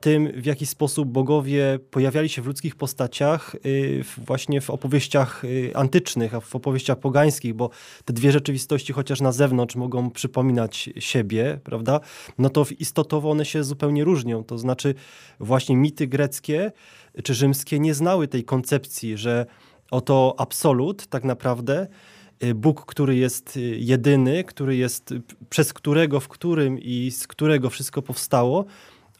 tym, 0.00 0.32
w 0.32 0.46
jaki 0.46 0.66
sposób 0.66 1.08
bogowie 1.08 1.78
pojawiali 1.90 2.28
się 2.28 2.42
w 2.42 2.46
ludzkich 2.46 2.76
postaciach 2.76 3.56
y, 3.66 4.04
właśnie 4.18 4.60
w 4.60 4.70
opowieściach 4.70 5.44
y, 5.44 5.70
antycznych, 5.74 6.34
a 6.34 6.40
w 6.40 6.56
opowieściach 6.56 6.98
pogańskich, 6.98 7.54
bo 7.54 7.70
te 8.04 8.12
dwie 8.12 8.32
rzeczywistości, 8.32 8.92
chociaż 8.92 9.20
na 9.20 9.32
zewnątrz 9.32 9.76
mogą 9.76 10.10
przypominać 10.10 10.90
siebie, 10.98 11.60
prawda, 11.64 12.00
no 12.38 12.50
to 12.50 12.66
istotowo 12.78 13.30
one 13.30 13.44
się 13.44 13.64
zupełnie 13.64 14.04
różnią. 14.04 14.44
To 14.44 14.58
znaczy 14.58 14.94
właśnie 15.40 15.76
mity 15.76 16.06
greckie 16.06 16.72
czy 17.24 17.34
rzymskie 17.34 17.80
nie 17.80 17.94
znały 17.94 18.28
tej 18.28 18.44
koncepcji, 18.44 19.16
że 19.16 19.46
oto 19.90 20.34
absolut 20.38 21.06
tak 21.06 21.24
naprawdę 21.24 21.86
y, 22.42 22.54
Bóg, 22.54 22.86
który 22.86 23.16
jest 23.16 23.58
jedyny, 23.76 24.44
który 24.44 24.76
jest, 24.76 25.14
przez 25.50 25.72
którego, 25.72 26.20
w 26.20 26.28
którym 26.28 26.78
i 26.78 27.10
z 27.10 27.26
którego 27.26 27.70
wszystko 27.70 28.02
powstało, 28.02 28.64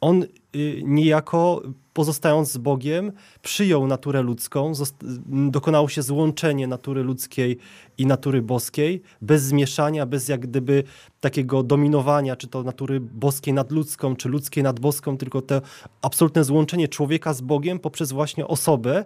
on 0.01 0.23
y, 0.57 0.83
niejako 0.85 1.63
pozostając 1.93 2.53
z 2.53 2.59
Bogiem, 2.59 3.13
przyjął 3.43 3.87
naturę 3.87 4.23
ludzką, 4.23 4.73
dokonało 5.29 5.89
się 5.89 6.03
złączenie 6.03 6.67
natury 6.67 7.03
ludzkiej 7.03 7.59
i 7.99 8.07
natury 8.07 8.43
boskiej, 8.43 9.03
bez 9.23 9.43
zmieszania, 9.43 10.07
bez 10.07 10.29
jak 10.29 10.41
gdyby 10.41 10.85
takiego 11.21 11.63
dominowania, 11.63 12.37
czy 12.37 12.47
to 12.47 12.63
natury 12.63 13.01
boskiej 13.01 13.55
nad 13.55 13.73
ludzką, 13.73 14.17
czy 14.17 14.29
ludzkiej 14.29 14.63
nad 14.63 14.81
boską, 14.81 15.17
tylko 15.17 15.43
to 15.43 15.63
absolutne 16.03 16.45
złączenie 16.45 16.89
człowieka 16.89 17.35
z 17.35 17.41
Bogiem 17.41 17.79
poprzez 17.79 18.13
właśnie 18.13 18.47
osobę, 18.47 19.05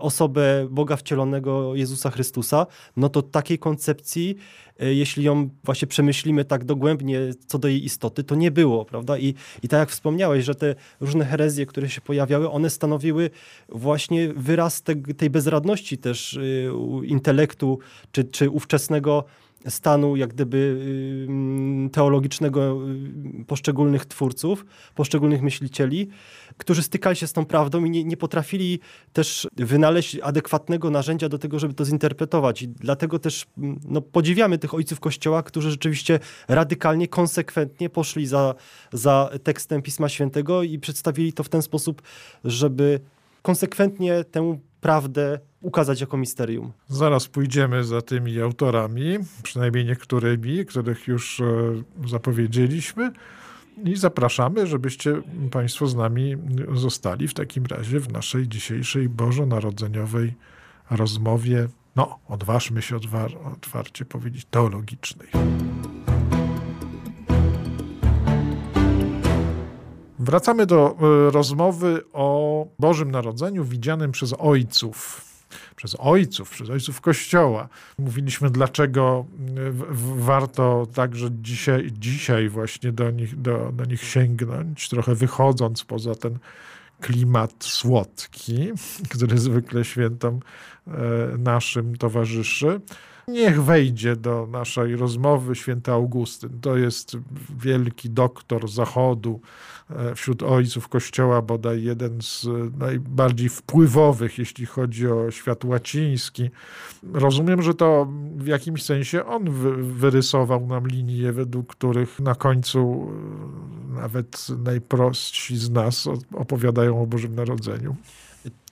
osobę 0.00 0.66
Boga 0.70 0.96
wcielonego 0.96 1.74
Jezusa 1.74 2.10
Chrystusa, 2.10 2.66
no 2.96 3.08
to 3.08 3.22
takiej 3.22 3.58
koncepcji, 3.58 4.36
e, 4.80 4.94
jeśli 4.94 5.24
ją 5.24 5.48
właśnie 5.64 5.88
przemyślimy 5.88 6.44
tak 6.44 6.64
dogłębnie 6.64 7.20
co 7.46 7.58
do 7.58 7.68
jej 7.68 7.84
istoty, 7.84 8.24
to 8.24 8.34
nie 8.34 8.50
było, 8.50 8.84
prawda? 8.84 9.18
I, 9.18 9.34
i 9.62 9.68
tak 9.68 9.80
jak 9.80 9.90
wspomniałeś, 9.90 10.44
że 10.44 10.54
te 10.54 10.74
różne 11.00 11.24
herezje, 11.24 11.66
które 11.66 11.88
się 11.88 12.00
pojawiały, 12.00 12.50
one 12.50 12.70
stanowiły 12.70 13.30
właśnie 13.68 14.28
wyraz 14.36 14.82
te, 14.82 14.96
tej 14.96 15.30
bezradności 15.30 15.98
też 15.98 16.34
y, 16.34 16.70
intelektu, 17.04 17.78
czy, 18.12 18.24
czy 18.24 18.50
ówczesnego 18.50 19.24
stanu 19.68 20.16
jak 20.16 20.30
gdyby 20.30 20.80
teologicznego 21.92 22.78
y, 23.40 23.44
poszczególnych 23.44 24.06
twórców, 24.06 24.66
poszczególnych 24.94 25.42
myślicieli, 25.42 26.08
którzy 26.56 26.82
stykali 26.82 27.16
się 27.16 27.26
z 27.26 27.32
tą 27.32 27.44
prawdą 27.44 27.84
i 27.84 27.90
nie, 27.90 28.04
nie 28.04 28.16
potrafili 28.16 28.80
też 29.12 29.48
wynaleźć 29.56 30.18
adekwatnego 30.22 30.90
narzędzia 30.90 31.28
do 31.28 31.38
tego, 31.38 31.58
żeby 31.58 31.74
to 31.74 31.84
zinterpretować. 31.84 32.62
I 32.62 32.68
dlatego 32.68 33.18
też 33.18 33.46
no, 33.84 34.00
podziwiamy 34.00 34.58
tych 34.58 34.74
ojców 34.74 35.00
Kościoła, 35.00 35.42
którzy 35.42 35.70
rzeczywiście 35.70 36.20
radykalnie, 36.48 37.08
konsekwentnie 37.08 37.90
poszli 37.90 38.26
za, 38.26 38.54
za 38.92 39.30
tekstem 39.42 39.82
Pisma 39.82 40.08
Świętego 40.08 40.62
i 40.62 40.78
przedstawili 40.78 41.32
to 41.32 41.42
w 41.42 41.48
ten 41.48 41.62
sposób, 41.62 42.02
żeby 42.44 43.00
konsekwentnie 43.42 44.24
tę 44.24 44.58
prawdę 44.80 45.38
ukazać 45.66 46.00
jako 46.00 46.16
misterium. 46.16 46.72
Zaraz 46.88 47.28
pójdziemy 47.28 47.84
za 47.84 48.02
tymi 48.02 48.40
autorami, 48.40 49.18
przynajmniej 49.42 49.84
niektórymi, 49.84 50.66
których 50.66 51.06
już 51.08 51.40
e, 51.40 51.46
zapowiedzieliśmy. 52.06 53.12
I 53.84 53.96
zapraszamy, 53.96 54.66
żebyście 54.66 55.22
Państwo 55.50 55.86
z 55.86 55.94
nami 55.94 56.36
zostali 56.74 57.28
w 57.28 57.34
takim 57.34 57.66
razie 57.66 58.00
w 58.00 58.12
naszej 58.12 58.48
dzisiejszej 58.48 59.08
bożonarodzeniowej 59.08 60.34
rozmowie. 60.90 61.68
No, 61.96 62.18
odważmy 62.28 62.82
się 62.82 62.96
otwarcie 63.44 64.04
powiedzieć 64.04 64.44
teologicznej. 64.50 65.28
Wracamy 70.18 70.66
do 70.66 70.96
e, 71.00 71.30
rozmowy 71.30 72.02
o 72.12 72.66
Bożym 72.78 73.10
Narodzeniu 73.10 73.64
widzianym 73.64 74.12
przez 74.12 74.34
ojców 74.38 75.26
przez 75.76 75.96
ojców, 75.98 76.50
przez 76.50 76.70
ojców 76.70 77.00
Kościoła. 77.00 77.68
Mówiliśmy, 77.98 78.50
dlaczego 78.50 79.26
warto 80.16 80.86
także 80.94 81.28
dzisiaj, 81.30 81.88
dzisiaj 81.92 82.48
właśnie 82.48 82.92
do 82.92 83.10
nich, 83.10 83.40
do, 83.40 83.72
do 83.72 83.84
nich 83.84 84.02
sięgnąć, 84.04 84.88
trochę 84.88 85.14
wychodząc 85.14 85.84
poza 85.84 86.14
ten 86.14 86.38
klimat 87.00 87.52
słodki, 87.58 88.70
który 89.14 89.38
zwykle 89.38 89.84
świętom 89.84 90.40
e, 90.86 90.90
naszym 91.38 91.96
towarzyszy. 91.96 92.80
Niech 93.28 93.62
wejdzie 93.62 94.16
do 94.16 94.46
naszej 94.46 94.96
rozmowy 94.96 95.54
święty 95.54 95.92
Augustyn. 95.92 96.60
To 96.60 96.76
jest 96.76 97.16
wielki 97.58 98.10
doktor 98.10 98.68
Zachodu, 98.68 99.40
wśród 100.14 100.42
ojców 100.42 100.88
Kościoła 100.88 101.42
bodaj 101.42 101.82
jeden 101.82 102.22
z 102.22 102.46
najbardziej 102.78 103.48
wpływowych, 103.48 104.38
jeśli 104.38 104.66
chodzi 104.66 105.08
o 105.08 105.30
świat 105.30 105.64
łaciński. 105.64 106.50
Rozumiem, 107.12 107.62
że 107.62 107.74
to 107.74 108.08
w 108.36 108.46
jakimś 108.46 108.82
sensie 108.82 109.26
on 109.26 109.50
wyrysował 109.82 110.66
nam 110.66 110.88
linie, 110.88 111.32
według 111.32 111.66
których 111.66 112.20
na 112.20 112.34
końcu 112.34 113.08
e, 113.92 114.00
nawet 114.00 114.46
najprostsi 114.64 115.56
z 115.56 115.70
nas 115.70 116.08
opowiadają 116.34 117.02
o 117.02 117.06
Bożym 117.06 117.34
Narodzeniu. 117.34 117.96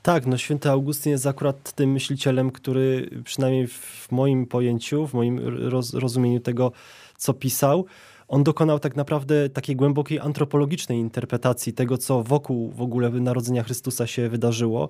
Tak, 0.03 0.27
no 0.27 0.39
święty 0.39 0.71
Augustyn 0.71 1.13
jest 1.13 1.27
akurat 1.27 1.73
tym 1.73 1.93
myślicielem, 1.93 2.51
który 2.51 3.11
przynajmniej 3.25 3.67
w 3.67 4.09
moim 4.11 4.47
pojęciu, 4.47 5.07
w 5.07 5.15
moim 5.15 5.69
roz, 5.69 5.95
rozumieniu 5.95 6.41
tego, 6.41 6.73
co 7.17 7.35
pisał, 7.35 7.87
on 8.29 8.45
dokonał 8.45 8.79
tak 8.79 8.97
naprawdę 8.97 9.51
takiej 9.51 9.77
głębokiej 9.77 10.21
antropologicznej 10.21 10.99
interpretacji 10.99 11.73
tego, 11.73 11.99
co 11.99 12.23
wokół 12.23 12.71
w 12.71 12.83
ogóle 12.83 13.11
narodzenia 13.11 13.63
Chrystusa 13.63 14.07
się 14.07 14.29
wydarzyło, 14.29 14.89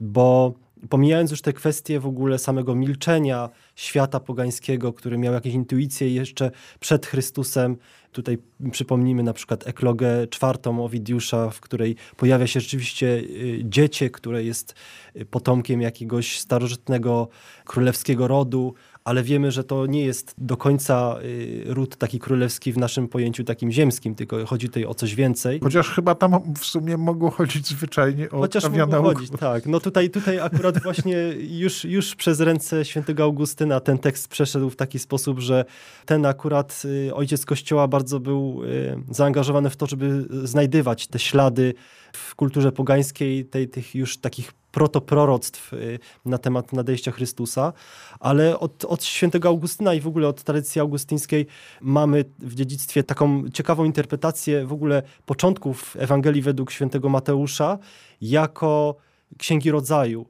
bo 0.00 0.54
pomijając 0.88 1.30
już 1.30 1.42
te 1.42 1.52
kwestie 1.52 2.00
w 2.00 2.06
ogóle 2.06 2.38
samego 2.38 2.74
milczenia 2.74 3.50
świata 3.76 4.20
pogańskiego, 4.20 4.92
który 4.92 5.18
miał 5.18 5.34
jakieś 5.34 5.54
intuicje 5.54 6.14
jeszcze 6.14 6.50
przed 6.80 7.06
Chrystusem, 7.06 7.76
tutaj 8.12 8.38
przypomnijmy 8.70 9.22
na 9.22 9.32
przykład 9.32 9.68
eklogę 9.68 10.26
czwartą 10.26 10.84
Owidiusza, 10.84 11.50
w 11.50 11.60
której 11.60 11.96
pojawia 12.16 12.46
się 12.46 12.60
rzeczywiście 12.60 13.06
y, 13.06 13.60
dziecię, 13.64 14.10
które 14.10 14.44
jest 14.44 14.74
y, 15.16 15.24
potomkiem 15.24 15.82
jakiegoś 15.82 16.38
starożytnego 16.38 17.28
królewskiego 17.64 18.28
rodu, 18.28 18.74
ale 19.04 19.22
wiemy, 19.22 19.50
że 19.50 19.64
to 19.64 19.86
nie 19.86 20.04
jest 20.04 20.34
do 20.38 20.56
końca 20.56 21.16
y, 21.22 21.64
ród 21.66 21.96
taki 21.96 22.18
królewski 22.18 22.72
w 22.72 22.78
naszym 22.78 23.08
pojęciu 23.08 23.44
takim 23.44 23.72
ziemskim, 23.72 24.14
tylko 24.14 24.46
chodzi 24.46 24.66
tutaj 24.66 24.84
o 24.84 24.94
coś 24.94 25.14
więcej. 25.14 25.60
Chociaż 25.60 25.90
chyba 25.90 26.14
tam 26.14 26.54
w 26.58 26.64
sumie 26.64 26.96
mogło 26.96 27.30
chodzić 27.30 27.66
zwyczajnie 27.66 28.30
o 28.30 28.38
Chociaż 28.38 28.68
mogło 28.70 29.02
chodzić, 29.02 29.30
tak. 29.40 29.66
No 29.66 29.80
tutaj, 29.80 30.10
tutaj 30.10 30.40
akurat 30.40 30.82
właśnie 30.82 31.16
już, 31.38 31.84
już 31.84 32.14
przez 32.14 32.40
ręce 32.40 32.84
świętego 32.84 33.22
Augustyna 33.22 33.80
ten 33.80 33.98
tekst 33.98 34.28
przeszedł 34.28 34.70
w 34.70 34.76
taki 34.76 34.98
sposób, 34.98 35.40
że 35.40 35.64
ten 36.06 36.26
akurat 36.26 36.82
y, 36.84 37.14
ojciec 37.14 37.44
Kościoła 37.44 37.88
bardzo 37.88 38.20
był 38.20 38.64
y, 38.64 38.96
zaangażowany 39.10 39.70
w 39.70 39.76
to, 39.76 39.86
żeby 39.86 40.26
znajdywać 40.44 41.06
te 41.06 41.18
ślady 41.18 41.74
w 42.16 42.34
kulturze 42.34 42.72
pogańskiej, 42.72 43.44
tej, 43.44 43.68
tych 43.68 43.94
już 43.94 44.18
takich 44.18 44.52
protoproroctw 44.72 45.72
y, 45.72 45.98
na 46.24 46.38
temat 46.38 46.72
nadejścia 46.72 47.12
Chrystusa, 47.12 47.72
ale 48.20 48.58
od, 48.58 48.84
od 48.84 49.04
świętego 49.04 49.48
Augustyna 49.48 49.94
i 49.94 50.00
w 50.00 50.06
ogóle 50.06 50.28
od 50.28 50.42
tradycji 50.42 50.80
augustyńskiej 50.80 51.46
mamy 51.80 52.24
w 52.38 52.54
dziedzictwie 52.54 53.02
taką 53.02 53.50
ciekawą 53.50 53.84
interpretację 53.84 54.66
w 54.66 54.72
ogóle 54.72 55.02
początków 55.26 55.96
Ewangelii 55.98 56.42
według 56.42 56.70
świętego 56.70 57.08
Mateusza 57.08 57.78
jako 58.20 58.96
Księgi 59.38 59.70
Rodzaju. 59.70 60.26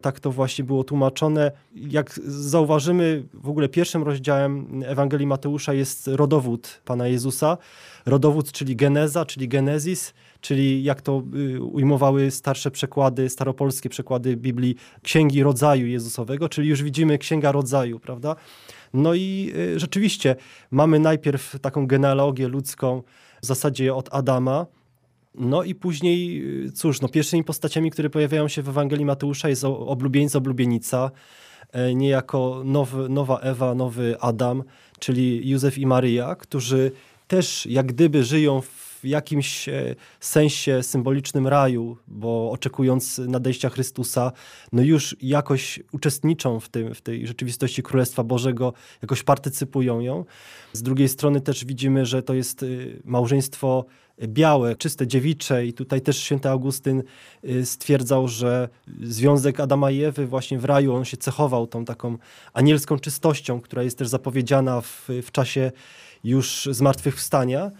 Tak 0.00 0.20
to 0.20 0.30
właśnie 0.30 0.64
było 0.64 0.84
tłumaczone. 0.84 1.52
Jak 1.74 2.20
zauważymy, 2.26 3.22
w 3.34 3.48
ogóle 3.48 3.68
pierwszym 3.68 4.02
rozdziałem 4.02 4.82
Ewangelii 4.86 5.26
Mateusza 5.26 5.72
jest 5.72 6.08
rodowód 6.08 6.80
Pana 6.84 7.08
Jezusa. 7.08 7.58
Rodowód, 8.06 8.52
czyli 8.52 8.76
geneza, 8.76 9.24
czyli 9.24 9.48
genezis, 9.48 10.14
czyli 10.40 10.84
jak 10.84 11.02
to 11.02 11.22
y, 11.34 11.62
ujmowały 11.62 12.30
starsze 12.30 12.70
przekłady, 12.70 13.28
staropolskie 13.28 13.88
przekłady 13.88 14.36
Biblii, 14.36 14.76
księgi 15.02 15.42
rodzaju 15.42 15.86
Jezusowego, 15.86 16.48
czyli 16.48 16.68
już 16.68 16.82
widzimy 16.82 17.18
księga 17.18 17.52
rodzaju, 17.52 18.00
prawda? 18.00 18.36
No 18.94 19.14
i 19.14 19.52
y, 19.56 19.78
rzeczywiście 19.78 20.36
mamy 20.70 20.98
najpierw 20.98 21.58
taką 21.60 21.86
genealogię 21.86 22.48
ludzką 22.48 23.02
w 23.42 23.46
zasadzie 23.46 23.94
od 23.94 24.14
Adama, 24.14 24.66
no 25.34 25.62
i 25.62 25.74
później, 25.74 26.42
y, 26.66 26.72
cóż, 26.72 27.00
no 27.00 27.08
pierwszymi 27.08 27.44
postaciami, 27.44 27.90
które 27.90 28.10
pojawiają 28.10 28.48
się 28.48 28.62
w 28.62 28.68
Ewangelii 28.68 29.04
Mateusza 29.04 29.48
jest 29.48 29.64
oblubieńca, 29.64 30.38
oblubienica, 30.38 31.10
e, 31.72 31.94
niejako 31.94 32.62
nowy, 32.64 33.08
nowa 33.08 33.38
Ewa, 33.38 33.74
nowy 33.74 34.20
Adam, 34.20 34.62
czyli 34.98 35.48
Józef 35.48 35.78
i 35.78 35.86
Maryja, 35.86 36.34
którzy 36.34 36.92
też 37.28 37.66
jak 37.66 37.86
gdyby 37.86 38.24
żyją 38.24 38.60
w 38.60 38.85
jakimś 39.04 39.68
e, 39.68 39.94
sensie 40.20 40.82
symbolicznym 40.82 41.46
raju, 41.46 41.96
bo 42.08 42.50
oczekując 42.50 43.18
nadejścia 43.18 43.68
Chrystusa, 43.68 44.32
no 44.72 44.82
już 44.82 45.16
jakoś 45.22 45.80
uczestniczą 45.92 46.60
w, 46.60 46.68
tym, 46.68 46.94
w 46.94 47.00
tej 47.00 47.26
rzeczywistości 47.26 47.82
Królestwa 47.82 48.24
Bożego, 48.24 48.72
jakoś 49.02 49.22
partycypują 49.22 50.00
ją. 50.00 50.24
Z 50.72 50.82
drugiej 50.82 51.08
strony 51.08 51.40
też 51.40 51.64
widzimy, 51.64 52.06
że 52.06 52.22
to 52.22 52.34
jest 52.34 52.62
y, 52.62 53.02
małżeństwo 53.04 53.84
białe, 54.22 54.76
czyste, 54.76 55.06
dziewicze 55.06 55.66
i 55.66 55.72
tutaj 55.72 56.00
też 56.00 56.18
święty 56.18 56.48
Augustyn 56.48 57.02
stwierdzał, 57.64 58.28
że 58.28 58.68
związek 59.02 59.60
Adama 59.60 59.90
i 59.90 60.02
Ewy 60.02 60.26
właśnie 60.26 60.58
w 60.58 60.64
raju, 60.64 60.94
on 60.94 61.04
się 61.04 61.16
cechował 61.16 61.66
tą 61.66 61.84
taką 61.84 62.18
anielską 62.52 62.98
czystością, 62.98 63.60
która 63.60 63.82
jest 63.82 63.98
też 63.98 64.08
zapowiedziana 64.08 64.80
w, 64.80 65.08
w 65.22 65.32
czasie 65.32 65.72
już 66.24 66.68
zmartwychwstania. 66.70 67.70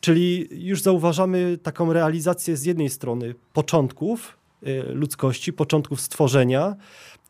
Czyli 0.00 0.48
już 0.50 0.82
zauważamy 0.82 1.58
taką 1.62 1.92
realizację 1.92 2.56
z 2.56 2.64
jednej 2.64 2.90
strony 2.90 3.34
początków 3.52 4.38
y, 4.66 4.82
ludzkości, 4.94 5.52
początków 5.52 6.00
stworzenia, 6.00 6.76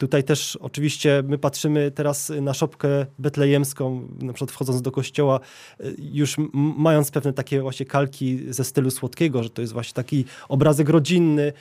Tutaj 0.00 0.24
też 0.24 0.56
oczywiście 0.56 1.22
my 1.28 1.38
patrzymy 1.38 1.90
teraz 1.90 2.32
na 2.40 2.54
szopkę 2.54 3.06
betlejemską, 3.18 4.08
na 4.20 4.32
przykład 4.32 4.50
wchodząc 4.50 4.82
do 4.82 4.92
kościoła, 4.92 5.40
y, 5.80 5.96
już 5.98 6.36
mając 6.54 7.10
pewne 7.10 7.32
takie 7.32 7.60
właśnie 7.60 7.86
kalki 7.86 8.52
ze 8.52 8.64
stylu 8.64 8.90
słodkiego, 8.90 9.42
że 9.42 9.50
to 9.50 9.60
jest 9.60 9.72
właśnie 9.72 9.94
taki 9.94 10.24
obrazek 10.48 10.88
rodzinny. 10.88 11.52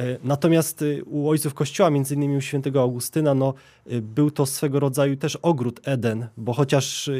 Y, 0.00 0.18
natomiast 0.24 0.82
y, 0.82 1.04
u 1.04 1.28
ojców 1.28 1.54
Kościoła, 1.54 1.90
między 1.90 2.14
innymi 2.14 2.36
u 2.36 2.40
świętego 2.40 2.80
Augustyna, 2.80 3.34
no, 3.34 3.54
był 4.02 4.30
to 4.30 4.46
swego 4.46 4.80
rodzaju 4.80 5.16
też 5.16 5.36
ogród 5.36 5.80
Eden, 5.84 6.26
bo 6.36 6.52
chociaż 6.52 7.10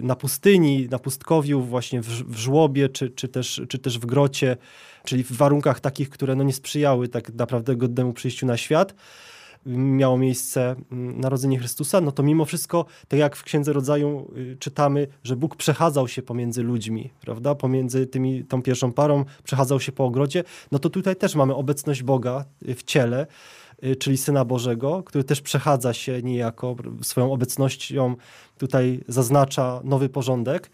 na 0.00 0.16
pustyni, 0.16 0.88
na 0.90 0.98
pustkowiu, 0.98 1.62
właśnie 1.62 2.02
w, 2.02 2.06
w 2.06 2.36
żłobie, 2.36 2.88
czy, 2.88 3.10
czy, 3.10 3.28
też, 3.28 3.62
czy 3.68 3.78
też 3.78 3.98
w 3.98 4.06
grocie, 4.06 4.56
czyli 5.04 5.24
w 5.24 5.32
warunkach 5.32 5.80
takich, 5.80 6.10
które 6.10 6.34
no, 6.34 6.44
nie 6.44 6.52
sprzyjały 6.52 7.08
tak 7.08 7.34
naprawdę 7.34 7.76
godnemu 7.76 8.12
przyjściu 8.12 8.46
na 8.46 8.56
świat, 8.56 8.94
miało 9.66 10.18
miejsce 10.18 10.76
narodzenie 10.90 11.58
Chrystusa, 11.58 12.00
no 12.00 12.12
to 12.12 12.22
mimo 12.22 12.44
wszystko, 12.44 12.84
tak 13.08 13.20
jak 13.20 13.36
w 13.36 13.42
Księdze 13.42 13.72
Rodzaju 13.72 14.32
y, 14.36 14.56
czytamy, 14.60 15.06
że 15.24 15.36
Bóg 15.36 15.56
przechadzał 15.56 16.08
się 16.08 16.22
pomiędzy 16.22 16.62
ludźmi, 16.62 17.10
prawda, 17.20 17.54
pomiędzy 17.54 18.06
tymi, 18.06 18.44
tą 18.44 18.62
pierwszą 18.62 18.92
parą, 18.92 19.24
przechadzał 19.44 19.80
się 19.80 19.92
po 19.92 20.04
ogrodzie, 20.04 20.44
no 20.72 20.78
to 20.78 20.90
tutaj 20.90 21.16
też 21.16 21.34
mamy 21.34 21.54
obecność 21.54 22.02
Boga 22.02 22.44
y, 22.68 22.74
w 22.74 22.82
ciele, 22.82 23.26
y, 23.84 23.96
czyli 23.96 24.16
Syna 24.16 24.44
Bożego, 24.44 25.02
który 25.02 25.24
też 25.24 25.40
przechadza 25.40 25.92
się 25.92 26.22
niejako 26.22 26.76
swoją 27.02 27.32
obecnością, 27.32 28.16
tutaj 28.58 29.00
zaznacza 29.08 29.80
nowy 29.84 30.08
porządek. 30.08 30.70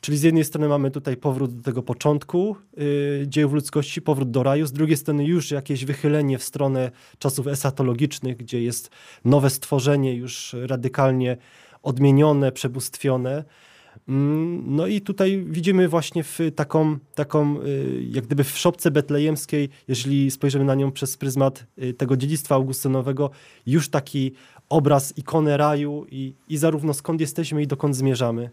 Czyli 0.00 0.18
z 0.18 0.22
jednej 0.22 0.44
strony 0.44 0.68
mamy 0.68 0.90
tutaj 0.90 1.16
powrót 1.16 1.56
do 1.56 1.62
tego 1.62 1.82
początku 1.82 2.56
yy, 2.76 3.24
dziejów 3.26 3.52
ludzkości, 3.52 4.02
powrót 4.02 4.30
do 4.30 4.42
raju, 4.42 4.66
z 4.66 4.72
drugiej 4.72 4.96
strony 4.96 5.24
już 5.24 5.50
jakieś 5.50 5.84
wychylenie 5.84 6.38
w 6.38 6.42
stronę 6.42 6.90
czasów 7.18 7.46
esatologicznych, 7.46 8.36
gdzie 8.36 8.62
jest 8.62 8.90
nowe 9.24 9.50
stworzenie, 9.50 10.14
już 10.14 10.56
radykalnie 10.66 11.36
odmienione, 11.82 12.52
przebóstwione. 12.52 13.44
Mm, 14.08 14.76
no 14.76 14.86
i 14.86 15.00
tutaj 15.00 15.44
widzimy 15.46 15.88
właśnie 15.88 16.24
w 16.24 16.38
taką, 16.56 16.98
taką 17.14 17.62
y, 17.62 18.06
jak 18.10 18.26
gdyby 18.26 18.44
w 18.44 18.58
szopce 18.58 18.90
betlejemskiej, 18.90 19.68
jeżeli 19.88 20.30
spojrzymy 20.30 20.64
na 20.64 20.74
nią 20.74 20.92
przez 20.92 21.16
pryzmat 21.16 21.66
y, 21.82 21.94
tego 21.94 22.16
dziedzictwa 22.16 22.54
augustynowego, 22.54 23.30
już 23.66 23.88
taki 23.88 24.32
obraz, 24.68 25.18
ikonę 25.18 25.56
raju 25.56 26.06
i, 26.10 26.32
i 26.48 26.56
zarówno 26.56 26.94
skąd 26.94 27.20
jesteśmy 27.20 27.62
i 27.62 27.66
dokąd 27.66 27.96
zmierzamy. 27.96 28.50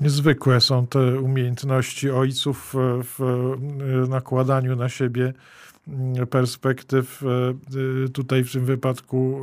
Niezwykłe 0.00 0.60
są 0.60 0.86
te 0.86 1.20
umiejętności 1.20 2.10
ojców 2.10 2.74
w 3.18 3.18
nakładaniu 4.08 4.76
na 4.76 4.88
siebie 4.88 5.32
perspektyw. 6.30 7.24
Tutaj 8.12 8.44
w 8.44 8.52
tym 8.52 8.64
wypadku 8.64 9.42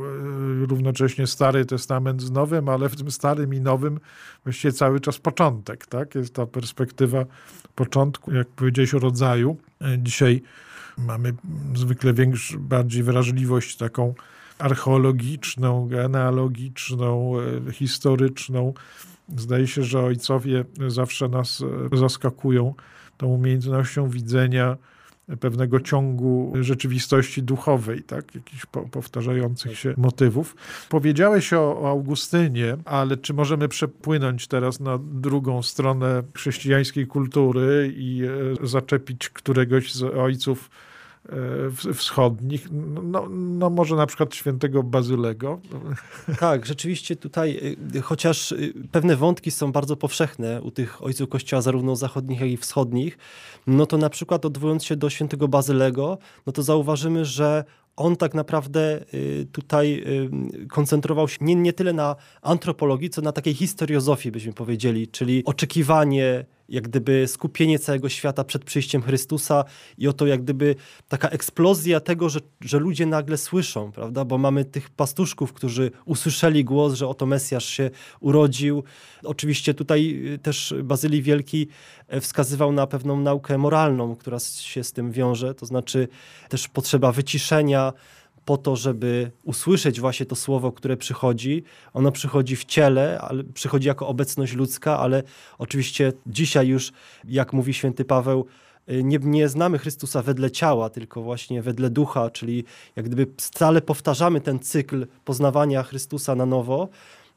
równocześnie 0.68 1.26
Stary 1.26 1.64
Testament 1.64 2.22
z 2.22 2.30
Nowym, 2.30 2.68
ale 2.68 2.88
w 2.88 2.96
tym 2.96 3.10
Starym 3.10 3.54
i 3.54 3.60
Nowym 3.60 4.00
właściwie 4.44 4.72
cały 4.72 5.00
czas 5.00 5.18
początek. 5.18 5.86
Tak? 5.86 6.14
Jest 6.14 6.34
ta 6.34 6.46
perspektywa 6.46 7.24
początku, 7.74 8.34
jak 8.34 8.48
powiedziałeś, 8.48 8.92
rodzaju. 8.92 9.56
Dzisiaj 9.98 10.42
mamy 10.98 11.32
zwykle 11.74 12.14
większą, 12.14 12.58
bardziej 12.58 13.02
wrażliwość 13.02 13.76
taką 13.76 14.14
archeologiczną, 14.58 15.88
genealogiczną, 15.88 17.32
historyczną 17.72 18.74
Zdaje 19.36 19.66
się, 19.66 19.82
że 19.82 20.00
ojcowie 20.00 20.64
zawsze 20.88 21.28
nas 21.28 21.64
e, 21.92 21.96
zaskakują 21.96 22.74
tą 23.16 23.26
umiejętnością 23.26 24.08
widzenia 24.08 24.76
pewnego 25.40 25.80
ciągu 25.80 26.52
rzeczywistości 26.60 27.42
duchowej, 27.42 28.02
tak? 28.02 28.34
jakichś 28.34 28.66
powtarzających 28.66 29.78
się 29.78 29.94
motywów. 29.96 30.56
Powiedziałeś 30.88 31.52
o, 31.52 31.80
o 31.80 31.88
Augustynie, 31.88 32.76
ale 32.84 33.16
czy 33.16 33.34
możemy 33.34 33.68
przepłynąć 33.68 34.46
teraz 34.46 34.80
na 34.80 34.98
drugą 34.98 35.62
stronę 35.62 36.22
chrześcijańskiej 36.34 37.06
kultury 37.06 37.94
i 37.96 38.22
e, 38.62 38.66
zaczepić 38.66 39.28
któregoś 39.28 39.94
z 39.94 40.02
ojców 40.02 40.70
wschodnich, 41.94 42.68
no, 43.02 43.28
no 43.30 43.70
może 43.70 43.96
na 43.96 44.06
przykład 44.06 44.34
świętego 44.34 44.82
Bazylego. 44.82 45.60
Tak, 46.40 46.66
rzeczywiście 46.66 47.16
tutaj, 47.16 47.76
y, 47.94 48.02
chociaż 48.02 48.52
y, 48.52 48.74
pewne 48.92 49.16
wątki 49.16 49.50
są 49.50 49.72
bardzo 49.72 49.96
powszechne 49.96 50.62
u 50.62 50.70
tych 50.70 51.02
ojców 51.02 51.28
kościoła, 51.28 51.62
zarówno 51.62 51.96
zachodnich, 51.96 52.40
jak 52.40 52.50
i 52.50 52.56
wschodnich, 52.56 53.18
no 53.66 53.86
to 53.86 53.98
na 53.98 54.10
przykład 54.10 54.44
odwołując 54.44 54.84
się 54.84 54.96
do 54.96 55.10
świętego 55.10 55.48
Bazylego, 55.48 56.18
no 56.46 56.52
to 56.52 56.62
zauważymy, 56.62 57.24
że 57.24 57.64
on 57.96 58.16
tak 58.16 58.34
naprawdę 58.34 59.04
y, 59.14 59.46
tutaj 59.52 60.04
koncentrował 60.68 61.28
się 61.28 61.36
nie, 61.40 61.54
nie 61.54 61.72
tyle 61.72 61.92
na 61.92 62.16
antropologii, 62.42 63.10
co 63.10 63.22
na 63.22 63.32
takiej 63.32 63.54
historiozofii, 63.54 64.30
byśmy 64.30 64.52
powiedzieli, 64.52 65.08
czyli 65.08 65.44
oczekiwanie 65.44 66.44
jak 66.70 66.88
gdyby 66.88 67.28
skupienie 67.28 67.78
całego 67.78 68.08
świata 68.08 68.44
przed 68.44 68.64
przyjściem 68.64 69.02
Chrystusa 69.02 69.64
i 69.98 70.08
oto 70.08 70.26
jak 70.26 70.42
gdyby 70.42 70.74
taka 71.08 71.28
eksplozja 71.28 72.00
tego, 72.00 72.28
że, 72.28 72.40
że 72.60 72.78
ludzie 72.78 73.06
nagle 73.06 73.36
słyszą, 73.36 73.92
prawda? 73.92 74.24
Bo 74.24 74.38
mamy 74.38 74.64
tych 74.64 74.90
pastuszków, 74.90 75.52
którzy 75.52 75.90
usłyszeli 76.04 76.64
głos, 76.64 76.94
że 76.94 77.08
oto 77.08 77.26
Mesjasz 77.26 77.64
się 77.64 77.90
urodził. 78.20 78.84
Oczywiście 79.24 79.74
tutaj 79.74 80.22
y, 80.34 80.38
też 80.38 80.74
Bazylii 80.84 81.22
Wielki 81.22 81.68
e, 82.08 82.20
wskazywał 82.20 82.72
na 82.72 82.86
pewną 82.86 83.20
naukę 83.20 83.58
moralną, 83.58 84.16
która 84.16 84.38
się 84.38 84.84
z 84.84 84.92
tym 84.92 85.12
wiąże, 85.12 85.54
to 85.54 85.66
znaczy 85.66 86.08
też 86.48 86.68
potrzeba 86.68 87.12
wyciszenia, 87.12 87.92
po 88.50 88.56
to, 88.56 88.76
żeby 88.76 89.30
usłyszeć 89.44 90.00
właśnie 90.00 90.26
to 90.26 90.36
słowo, 90.36 90.72
które 90.72 90.96
przychodzi. 90.96 91.62
Ono 91.92 92.12
przychodzi 92.12 92.56
w 92.56 92.64
ciele, 92.64 93.20
ale 93.20 93.44
przychodzi 93.44 93.88
jako 93.88 94.08
obecność 94.08 94.52
ludzka, 94.54 94.98
ale 94.98 95.22
oczywiście 95.58 96.12
dzisiaj 96.26 96.68
już, 96.68 96.92
jak 97.24 97.52
mówi 97.52 97.74
święty 97.74 98.04
Paweł, 98.04 98.46
y, 98.90 99.04
nie, 99.04 99.18
nie 99.22 99.48
znamy 99.48 99.78
Chrystusa 99.78 100.22
wedle 100.22 100.50
ciała, 100.50 100.90
tylko 100.90 101.22
właśnie 101.22 101.62
wedle 101.62 101.90
ducha, 101.90 102.30
czyli 102.30 102.64
jak 102.96 103.06
gdyby 103.06 103.26
stale 103.36 103.82
powtarzamy 103.82 104.40
ten 104.40 104.58
cykl 104.58 105.06
poznawania 105.24 105.82
Chrystusa 105.82 106.34
na 106.34 106.46
nowo, 106.46 106.88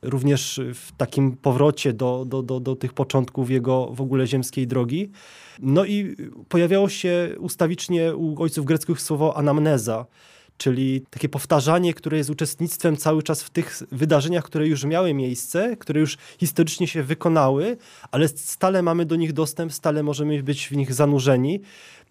również 0.02 0.62
w 0.73 0.91
takim 0.97 1.38
powrocie 1.38 1.93
do, 1.93 2.26
do, 2.26 2.43
do, 2.43 2.60
do 2.60 2.76
tych 2.76 2.93
początków 2.93 3.52
jego 3.52 3.86
w 3.86 4.02
ogóle 4.02 4.28
ziemskiej 4.28 4.67
drogi. 4.67 5.12
No 5.60 5.86
i 5.86 6.15
pojawiało 6.49 6.89
się 6.89 7.36
ustawicznie 7.39 8.15
u 8.15 8.41
ojców 8.41 8.65
greckich 8.65 9.02
słowo 9.02 9.38
anamneza, 9.38 10.06
czyli 10.63 11.02
takie 11.10 11.30
powtarzanie, 11.30 11.93
które 11.93 12.17
jest 12.17 12.30
uczestnictwem 12.30 12.97
cały 12.97 13.23
czas 13.23 13.43
w 13.43 13.49
tych 13.49 13.80
wydarzeniach, 13.91 14.43
które 14.43 14.67
już 14.67 14.84
miały 14.84 15.13
miejsce, 15.13 15.78
które 15.78 15.99
już 15.99 16.17
historycznie 16.39 16.88
się 16.88 17.04
wykonały, 17.04 17.78
ale 18.12 18.28
stale 18.28 18.82
mamy 18.82 19.06
do 19.06 19.15
nich 19.15 19.34
dostęp, 19.34 19.73
stale 19.73 20.04
możemy 20.04 20.43
być 20.43 20.67
w 20.67 20.71
nich 20.71 20.93
zanurzeni. 20.93 21.62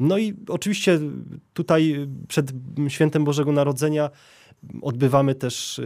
No 0.01 0.19
i 0.19 0.35
oczywiście 0.49 1.01
tutaj 1.55 2.09
przed 2.29 2.53
świętem 2.89 3.25
Bożego 3.25 3.53
Narodzenia 3.53 4.11
odbywamy 4.83 5.35
też 5.35 5.81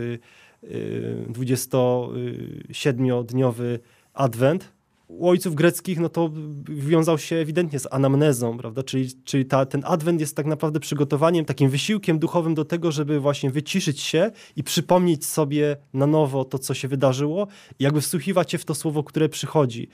27-dniowy 1.29 3.65
y, 3.65 3.65
y, 3.65 3.81
adwent, 4.15 4.73
u 5.09 5.29
ojców 5.29 5.55
greckich 5.55 6.01
no 6.01 6.09
to 6.09 6.31
wiązał 6.69 7.19
się 7.19 7.37
ewidentnie 7.37 7.79
z 7.79 7.89
anamnezą, 7.91 8.59
prawda? 8.59 8.83
Czyli, 8.83 9.09
czyli 9.25 9.45
ta, 9.45 9.67
ten 9.67 9.83
adwent 9.85 10.21
jest 10.21 10.37
tak 10.37 10.47
naprawdę 10.47 10.81
przygotowaniem, 10.81 11.45
takim 11.45 11.71
wysiłkiem 11.71 12.19
duchowym 12.19 12.55
do 12.55 12.65
tego, 12.65 12.93
żeby 12.93 13.21
właśnie 13.21 13.51
wyciszyć 13.51 14.01
się 14.01 14.31
i 14.57 14.63
przypomnieć 14.63 15.27
sobie 15.27 15.77
na 15.95 16.07
nowo 16.07 16.45
to, 16.45 16.59
co 16.59 16.75
się 16.75 16.89
wydarzyło 16.89 17.47
i 17.79 17.85
jakby 17.85 18.01
wsłuchiwać 18.01 18.53
się 18.53 18.59
w 18.59 18.65
to 18.65 18.75
słowo, 18.75 19.03
które 19.03 19.29
przychodzi. 19.29 19.89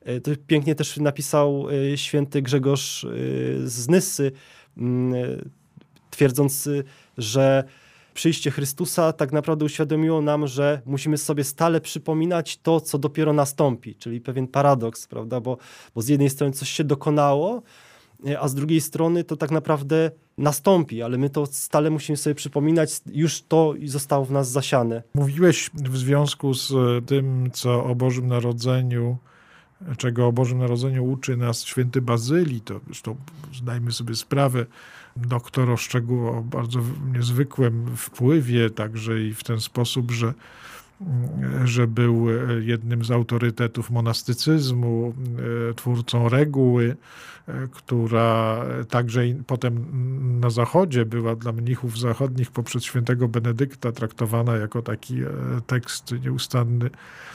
E, 0.00 0.20
to 0.20 0.30
pięknie 0.46 0.74
też 0.74 0.96
napisał 0.96 1.66
e, 1.70 1.98
święty 1.98 2.42
Grzegorz 2.42 3.04
e, 3.04 3.08
z 3.64 3.88
Nyssy, 3.88 4.32
mm, 4.76 5.14
twierdząc, 6.10 6.68
że 7.18 7.64
przyjście 8.14 8.50
Chrystusa 8.50 9.12
tak 9.12 9.32
naprawdę 9.32 9.64
uświadomiło 9.64 10.20
nam, 10.20 10.46
że 10.46 10.82
musimy 10.86 11.18
sobie 11.18 11.44
stale 11.44 11.80
przypominać 11.80 12.56
to, 12.56 12.80
co 12.80 12.98
dopiero 12.98 13.32
nastąpi, 13.32 13.94
czyli 13.94 14.20
pewien 14.20 14.48
paradoks, 14.48 15.06
prawda? 15.06 15.40
Bo, 15.40 15.58
bo 15.94 16.02
z 16.02 16.08
jednej 16.08 16.30
strony 16.30 16.52
coś 16.52 16.68
się 16.68 16.84
dokonało, 16.84 17.62
a 18.40 18.48
z 18.48 18.54
drugiej 18.54 18.80
strony 18.80 19.24
to 19.24 19.36
tak 19.36 19.50
naprawdę 19.50 20.10
nastąpi, 20.38 21.02
ale 21.02 21.18
my 21.18 21.30
to 21.30 21.46
stale 21.46 21.90
musimy 21.90 22.16
sobie 22.16 22.34
przypominać, 22.34 23.00
już 23.12 23.42
to 23.42 23.74
zostało 23.84 24.24
w 24.24 24.30
nas 24.30 24.50
zasiane. 24.50 25.02
Mówiłeś 25.14 25.70
w 25.74 25.96
związku 25.96 26.54
z 26.54 26.72
tym, 27.06 27.50
co 27.52 27.84
o 27.84 27.94
Bożym 27.94 28.26
Narodzeniu 28.26 29.16
czego 29.98 30.26
o 30.26 30.32
Bożym 30.32 30.58
Narodzeniu 30.58 31.04
uczy 31.04 31.36
nas 31.36 31.64
święty 31.64 32.02
Bazylii, 32.02 32.60
to 32.60 32.80
zresztą 32.86 33.16
zdajmy 33.54 33.92
sobie 33.92 34.14
sprawę, 34.14 34.66
doktor 35.16 35.70
o 35.70 35.76
szczegół 35.76 36.28
o 36.28 36.42
bardzo 36.42 36.80
niezwykłym 37.12 37.96
wpływie, 37.96 38.70
także 38.70 39.20
i 39.20 39.34
w 39.34 39.44
ten 39.44 39.60
sposób, 39.60 40.10
że 40.10 40.34
że 41.64 41.86
był 41.86 42.26
jednym 42.60 43.04
z 43.04 43.10
autorytetów 43.10 43.90
monastycyzmu, 43.90 45.14
twórcą 45.76 46.28
reguły, 46.28 46.96
która 47.72 48.64
także 48.88 49.22
potem 49.46 49.86
na 50.40 50.50
zachodzie 50.50 51.04
była 51.04 51.36
dla 51.36 51.52
mnichów 51.52 51.98
zachodnich 51.98 52.50
poprzez 52.50 52.84
świętego 52.84 53.28
Benedykta 53.28 53.92
traktowana 53.92 54.56
jako 54.56 54.82
taki 54.82 55.20
tekst 55.66 56.14
nieustanny. 56.24 56.86
E, 56.86 56.88
e, 56.88 57.33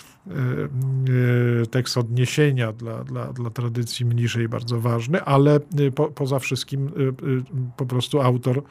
tekst 1.72 1.98
odniesienia 1.98 2.74
dla, 2.74 3.04
dla, 3.04 3.34
dla 3.34 3.50
tradycji 3.50 4.06
mniejszej 4.06 4.50
bardzo 4.50 4.80
ważny, 4.80 5.24
ale 5.24 5.56
e, 5.56 5.92
po, 5.92 6.08
poza 6.08 6.40
wszystkim 6.40 6.92
po 7.78 7.86
prostu 7.86 8.22
autor 8.22 8.64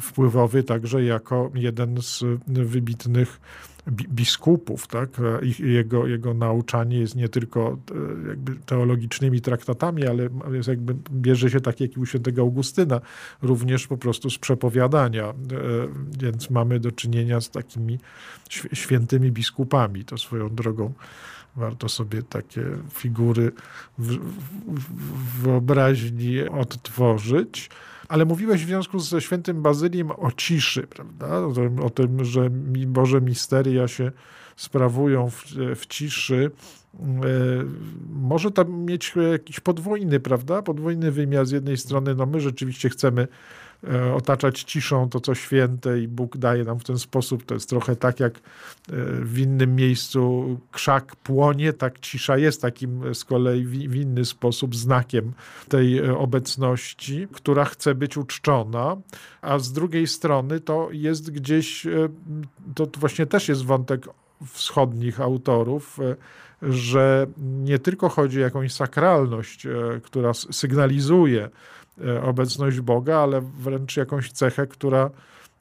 wpływowy 0.00 0.62
także 0.62 1.04
jako 1.04 1.50
jeden 1.54 2.02
z 2.02 2.24
wybitnych 2.46 3.40
biskupów, 3.90 4.86
tak? 4.86 5.08
Ich, 5.42 5.60
jego, 5.60 6.06
jego 6.06 6.34
nauczanie 6.34 6.98
jest 6.98 7.14
nie 7.16 7.28
tylko 7.28 7.78
e, 8.24 8.28
jakby 8.28 8.56
teologicznymi 8.56 9.40
traktatami, 9.40 10.06
ale 10.06 10.28
jest 10.52 10.68
jakby, 10.68 10.94
bierze 11.10 11.50
się 11.50 11.60
tak 11.60 11.80
jak 11.80 11.96
i 11.96 12.00
u 12.00 12.06
świętego 12.06 12.42
Augustyna, 12.42 13.00
również 13.42 13.86
po 13.86 13.96
prostu 13.96 14.30
z 14.30 14.38
przepowiadania, 14.38 15.24
e, 15.24 15.34
więc 16.18 16.50
mamy 16.50 16.80
do 16.80 16.92
czynienia 16.92 17.40
z 17.40 17.50
takimi 17.50 17.98
świętymi 18.72 19.32
biskupami, 19.32 20.04
to 20.04 20.18
swoją 20.18 20.54
drogą 20.54 20.92
warto 21.56 21.88
sobie 21.88 22.22
takie 22.22 22.62
figury 22.90 23.52
w, 23.98 24.16
w 24.66 25.42
wyobraźni 25.42 26.48
odtworzyć. 26.48 27.70
Ale 28.08 28.24
mówiłeś 28.24 28.64
w 28.64 28.66
związku 28.66 28.98
ze 28.98 29.20
świętym 29.20 29.62
Bazyliem 29.62 30.10
o 30.10 30.32
ciszy, 30.36 30.86
prawda? 30.86 31.38
O 31.38 31.52
tym, 31.52 31.80
o 31.80 31.90
tym 31.90 32.24
że 32.24 32.50
Boże 32.86 33.20
misteria 33.20 33.88
się 33.88 34.12
sprawują 34.56 35.30
w, 35.30 35.44
w 35.76 35.86
ciszy. 35.86 36.50
E, 37.00 37.00
może 38.08 38.50
tam 38.50 38.84
mieć 38.84 39.14
jakiś 39.32 39.60
podwójny, 39.60 40.20
prawda? 40.20 40.62
Podwójny 40.62 41.12
wymiar. 41.12 41.46
Z 41.46 41.50
jednej 41.50 41.76
strony, 41.76 42.14
no 42.14 42.26
my 42.26 42.40
rzeczywiście 42.40 42.88
chcemy 42.88 43.22
E, 43.22 43.28
otaczać 44.14 44.62
ciszą 44.62 45.08
to, 45.08 45.20
co 45.20 45.34
święte 45.34 46.00
i 46.00 46.08
Bóg 46.08 46.36
daje 46.36 46.64
nam 46.64 46.78
w 46.80 46.84
ten 46.84 46.98
sposób. 46.98 47.44
To 47.44 47.54
jest 47.54 47.68
trochę 47.68 47.96
tak, 47.96 48.20
jak 48.20 48.34
e, 48.34 48.40
w 49.20 49.38
innym 49.38 49.76
miejscu 49.76 50.46
krzak 50.72 51.16
płonie, 51.16 51.72
tak 51.72 52.00
cisza 52.00 52.38
jest 52.38 52.62
takim 52.62 53.14
z 53.14 53.24
kolei 53.24 53.66
w 53.66 53.94
inny 53.94 54.24
sposób 54.24 54.76
znakiem 54.76 55.32
tej 55.68 55.98
e, 55.98 56.18
obecności, 56.18 57.28
która 57.32 57.64
chce 57.64 57.94
być 57.94 58.16
uczczona, 58.16 58.96
a 59.42 59.58
z 59.58 59.72
drugiej 59.72 60.06
strony 60.06 60.60
to 60.60 60.88
jest 60.92 61.30
gdzieś, 61.30 61.86
to 62.74 62.86
właśnie 62.98 63.26
też 63.26 63.48
jest 63.48 63.64
wątek 63.64 64.06
wschodnich 64.46 65.20
autorów, 65.20 65.98
że 66.62 67.26
nie 67.38 67.78
tylko 67.78 68.08
chodzi 68.08 68.38
o 68.38 68.44
jakąś 68.44 68.72
sakralność, 68.72 69.66
która 70.02 70.34
sygnalizuje 70.34 71.42
E, 71.44 71.50
obecność 72.22 72.80
Boga, 72.80 73.18
ale 73.18 73.40
wręcz 73.40 73.96
jakąś 73.96 74.32
cechę, 74.32 74.66
która 74.66 75.10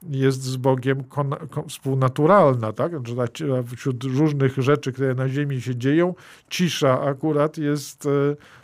jest 0.09 0.43
z 0.43 0.55
Bogiem 0.55 1.03
kon, 1.03 1.35
kon, 1.49 1.69
współnaturalna, 1.69 2.73
tak? 2.73 3.07
Że 3.07 3.15
wśród 3.75 4.03
różnych 4.03 4.57
rzeczy, 4.57 4.91
które 4.91 5.13
na 5.13 5.29
ziemi 5.29 5.61
się 5.61 5.75
dzieją, 5.75 6.13
cisza 6.49 7.01
akurat 7.01 7.57
jest, 7.57 8.05
e, 8.05 8.09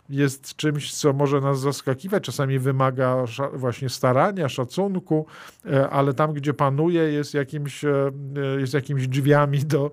jest 0.08 0.56
czymś, 0.56 0.94
co 0.94 1.12
może 1.12 1.40
nas 1.40 1.60
zaskakiwać. 1.60 2.22
Czasami 2.22 2.58
wymaga 2.58 3.16
właśnie 3.54 3.88
starania, 3.88 4.48
szacunku, 4.48 5.26
e, 5.66 5.90
ale 5.90 6.14
tam, 6.14 6.32
gdzie 6.32 6.54
panuje, 6.54 7.02
jest 7.02 7.34
jakimś, 7.34 7.84
jest 8.58 8.74
jakimiś 8.74 9.08
drzwiami 9.08 9.58
do, 9.58 9.90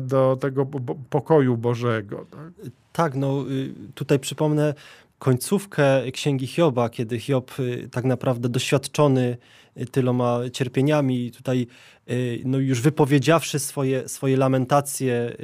do 0.00 0.36
tego 0.40 0.66
pokoju 1.10 1.56
Bożego. 1.56 2.26
Tak? 2.30 2.70
tak, 2.94 3.14
no 3.14 3.44
y, 3.50 3.74
tutaj 3.94 4.18
przypomnę 4.18 4.74
końcówkę 5.18 6.12
księgi 6.12 6.46
Hioba, 6.46 6.88
kiedy 6.88 7.20
Hiob 7.20 7.60
y, 7.60 7.88
tak 7.92 8.04
naprawdę 8.04 8.48
doświadczony 8.48 9.36
y, 9.76 9.86
tyloma 9.86 10.40
cierpieniami, 10.52 11.30
tutaj 11.30 11.66
y, 12.10 12.42
no 12.44 12.58
już 12.58 12.80
wypowiedziawszy 12.80 13.58
swoje, 13.58 14.08
swoje 14.08 14.36
lamentacje 14.36 15.36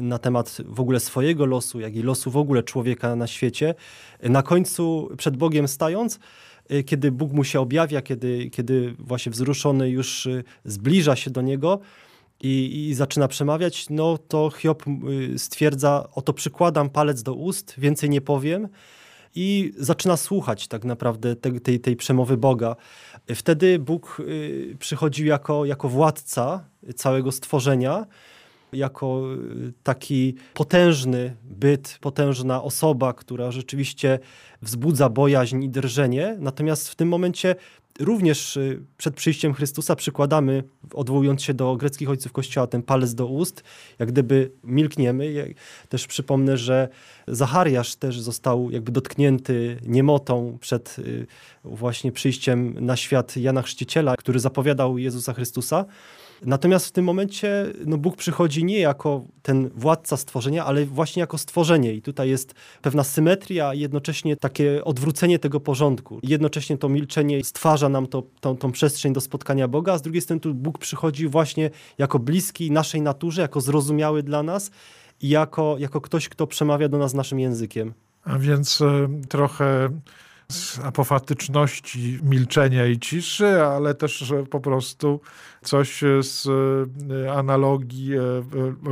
na 0.00 0.18
temat 0.18 0.56
w 0.64 0.80
ogóle 0.80 1.00
swojego 1.00 1.46
losu, 1.46 1.80
jak 1.80 1.96
i 1.96 2.02
losu 2.02 2.30
w 2.30 2.36
ogóle 2.36 2.62
człowieka 2.62 3.16
na 3.16 3.26
świecie, 3.26 3.74
na 4.22 4.42
końcu 4.42 5.10
przed 5.18 5.36
Bogiem 5.36 5.68
stając, 5.68 6.18
kiedy 6.86 7.12
Bóg 7.12 7.32
mu 7.32 7.44
się 7.44 7.60
objawia, 7.60 8.02
kiedy, 8.02 8.50
kiedy 8.50 8.94
właśnie 8.98 9.32
wzruszony 9.32 9.90
już 9.90 10.28
zbliża 10.64 11.16
się 11.16 11.30
do 11.30 11.42
niego, 11.42 11.80
i, 12.44 12.86
i, 12.88 12.94
zaczyna 12.94 13.28
przemawiać, 13.28 13.86
no 13.90 14.18
to 14.18 14.50
Hiob 14.50 14.84
y, 15.32 15.38
stwierdza, 15.38 16.08
oto 16.14 16.32
przykładam 16.32 16.90
palec 16.90 17.22
do 17.22 17.34
ust, 17.34 17.74
więcej 17.78 18.10
nie 18.10 18.20
powiem 18.20 18.68
i 19.34 19.72
zaczyna 19.78 20.16
słuchać 20.16 20.68
tak 20.68 20.84
naprawdę 20.84 21.36
tej, 21.36 21.60
tej, 21.60 21.80
tej 21.80 21.96
przemowy 21.96 22.36
Boga. 22.36 22.76
Wtedy 23.34 23.78
Bóg 23.78 24.16
y, 24.20 24.76
przychodził 24.78 25.26
jako, 25.26 25.64
jako 25.64 25.88
władca 25.88 26.64
całego 26.96 27.32
stworzenia, 27.32 28.06
jako 28.72 29.22
y, 29.68 29.72
taki 29.82 30.34
potężny 30.54 31.36
byt, 31.42 31.98
potężna 32.00 32.62
osoba, 32.62 33.12
która 33.12 33.50
rzeczywiście 33.50 34.18
wzbudza 34.62 35.08
bojaźń 35.08 35.62
i 35.62 35.68
drżenie. 35.68 36.36
Natomiast 36.38 36.88
w 36.88 36.94
tym 36.94 37.08
momencie 37.08 37.56
również 38.00 38.56
y, 38.56 38.82
przed 38.96 39.14
przyjściem 39.14 39.54
Chrystusa 39.54 39.96
przykładamy, 39.96 40.64
odwołując 40.94 41.42
się 41.42 41.54
do 41.54 41.76
greckich 41.76 42.10
ojców 42.10 42.32
Kościoła, 42.32 42.66
ten 42.66 42.82
palec 42.82 43.14
do 43.14 43.26
ust, 43.26 43.62
jak 43.98 44.08
gdyby 44.08 44.50
milkniemy. 44.64 45.54
Też 45.88 46.06
przypomnę, 46.06 46.56
że 46.56 46.88
Zachariasz 47.28 47.96
też 47.96 48.20
został 48.20 48.70
jakby 48.70 48.92
dotknięty 48.92 49.78
niemotą 49.86 50.58
przed 50.60 50.98
y, 50.98 51.26
właśnie 51.64 52.12
przyjściem 52.12 52.74
na 52.80 52.96
świat 52.96 53.36
Jana 53.36 53.62
Chrzciciela, 53.62 54.16
który 54.16 54.40
zapowiadał 54.40 54.98
Jezusa 54.98 55.34
Chrystusa. 55.34 55.84
Natomiast 56.46 56.86
w 56.86 56.92
tym 56.92 57.04
momencie 57.04 57.72
no, 57.86 57.98
Bóg 57.98 58.16
przychodzi 58.16 58.64
nie 58.64 58.78
jako 58.78 59.24
ten 59.42 59.70
władca 59.74 60.16
stworzenia, 60.16 60.64
ale 60.64 60.84
właśnie 60.84 61.20
jako 61.20 61.38
stworzenie. 61.38 61.92
I 61.92 62.02
tutaj 62.02 62.28
jest 62.28 62.54
pewna 62.82 63.04
symetria, 63.04 63.74
jednocześnie 63.74 64.36
takie 64.36 64.84
odwrócenie 64.84 65.38
tego 65.38 65.60
porządku. 65.60 66.20
Jednocześnie 66.22 66.78
to 66.78 66.88
milczenie 66.88 67.44
stwarza 67.44 67.88
nam 67.88 68.06
to, 68.06 68.22
tą, 68.40 68.56
tą 68.56 68.72
przestrzeń 68.72 69.12
do 69.12 69.20
spotkania 69.20 69.68
Boga, 69.68 69.92
a 69.92 69.98
z 69.98 70.02
drugiej 70.02 70.22
strony 70.22 70.40
tu 70.40 70.54
Bóg 70.54 70.78
przychodzi 70.78 71.28
właśnie 71.28 71.70
jako 71.98 72.18
bliski 72.18 72.70
naszej 72.70 73.02
naturze, 73.02 73.42
jako 73.42 73.60
zrozumiały 73.60 74.22
dla 74.22 74.42
nas 74.42 74.70
i 75.20 75.28
jako, 75.28 75.76
jako 75.78 76.00
ktoś, 76.00 76.28
kto 76.28 76.46
przemawia 76.46 76.88
do 76.88 76.98
nas 76.98 77.14
naszym 77.14 77.40
językiem. 77.40 77.94
A 78.24 78.38
więc 78.38 78.80
e, 78.80 79.08
trochę 79.28 79.88
apofatyczności 80.84 82.18
milczenia 82.22 82.86
i 82.86 82.98
ciszy, 82.98 83.62
ale 83.62 83.94
też 83.94 84.34
po 84.50 84.60
prostu 84.60 85.20
coś 85.62 86.00
z 86.20 86.46
e, 87.26 87.32
analogii 87.32 88.16
e, 88.16 88.20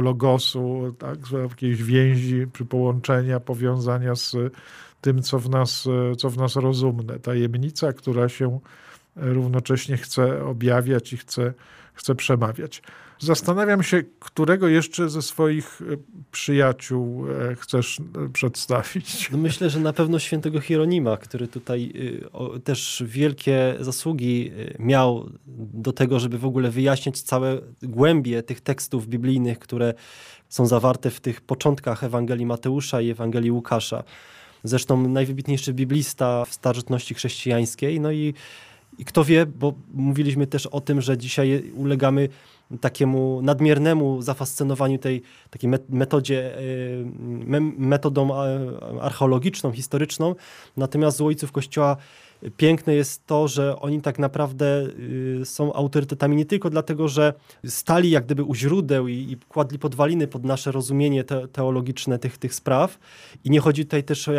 logosu, 0.02 0.94
tak, 0.98 1.18
jakiejś 1.50 1.82
więzi, 1.82 2.46
przy 2.52 2.64
połączenia, 2.64 3.40
powiązania 3.40 4.14
z 4.14 4.36
tym, 5.00 5.22
co 5.22 5.38
w 5.38 5.50
nas, 5.50 5.88
co 6.18 6.30
w 6.30 6.36
nas 6.36 6.56
rozumne. 6.56 7.18
Tajemnica, 7.18 7.92
która 7.92 8.28
się 8.28 8.60
równocześnie 9.16 9.96
chce 9.96 10.44
objawiać 10.44 11.12
i 11.12 11.16
chce, 11.16 11.54
chce 11.94 12.14
przemawiać. 12.14 12.82
Zastanawiam 13.22 13.82
się, 13.82 14.02
którego 14.18 14.68
jeszcze 14.68 15.10
ze 15.10 15.22
swoich 15.22 15.82
e, 15.82 15.96
przyjaciół 16.32 17.26
e, 17.30 17.54
chcesz 17.54 18.00
e, 18.00 18.28
przedstawić. 18.28 19.30
No 19.30 19.38
myślę, 19.38 19.70
że 19.70 19.80
na 19.80 19.92
pewno 19.92 20.18
świętego 20.18 20.60
Hieronima, 20.60 21.16
który 21.16 21.48
tutaj 21.48 21.92
też 22.64 23.02
wielkie 23.06 23.74
zasługi 23.80 24.50
miał 24.78 25.30
do 25.74 25.92
tego, 25.92 26.20
żeby 26.20 26.38
w 26.38 26.44
ogóle 26.44 26.70
wyjaśniać 26.70 27.20
całe 27.20 27.58
głębie 27.82 28.42
tych 28.42 28.60
tekstów 28.60 29.08
biblijnych, 29.08 29.58
które 29.58 29.94
są 30.48 30.66
zawarte 30.66 31.10
w 31.10 31.20
tych 31.20 31.40
początkach 31.40 32.04
Ewangelii 32.04 32.46
Mateusza 32.46 33.00
i 33.00 33.10
Ewangelii 33.10 33.50
Łukasza. 33.50 34.04
Zresztą 34.64 35.08
najwybitniejszy 35.08 35.74
biblista 35.74 36.44
w 36.44 36.54
starożytności 36.54 37.14
chrześcijańskiej. 37.14 38.00
No 38.00 38.12
i, 38.12 38.34
i 38.98 39.04
kto 39.04 39.24
wie, 39.24 39.46
bo 39.46 39.74
mówiliśmy 39.94 40.46
też 40.46 40.66
o 40.66 40.80
tym, 40.80 41.00
że 41.00 41.18
dzisiaj 41.18 41.72
ulegamy 41.74 42.28
takiemu 42.80 43.42
nadmiernemu 43.42 44.22
zafascynowaniu 44.22 44.98
tej 44.98 45.22
takiej 45.50 45.70
metodzie, 45.88 46.58
y, 46.60 47.04
metodą 47.78 48.34
archeologiczną, 49.00 49.72
historyczną. 49.72 50.34
Natomiast 50.76 51.20
u 51.20 51.26
ojców 51.26 51.52
Kościoła 51.52 51.96
piękne 52.56 52.94
jest 52.94 53.26
to, 53.26 53.48
że 53.48 53.80
oni 53.80 54.00
tak 54.00 54.18
naprawdę 54.18 54.86
y, 55.40 55.44
są 55.44 55.72
autorytetami 55.72 56.36
nie 56.36 56.44
tylko 56.44 56.70
dlatego, 56.70 57.08
że 57.08 57.34
stali 57.66 58.10
jak 58.10 58.24
gdyby 58.24 58.44
u 58.44 58.54
źródeł 58.54 59.08
i, 59.08 59.14
i 59.14 59.36
kładli 59.48 59.78
podwaliny 59.78 60.26
pod 60.26 60.44
nasze 60.44 60.72
rozumienie 60.72 61.24
te, 61.24 61.48
teologiczne 61.48 62.18
tych, 62.18 62.38
tych 62.38 62.54
spraw. 62.54 62.98
I 63.44 63.50
nie 63.50 63.60
chodzi 63.60 63.84
tutaj 63.84 64.04
też 64.04 64.28
o 64.28 64.32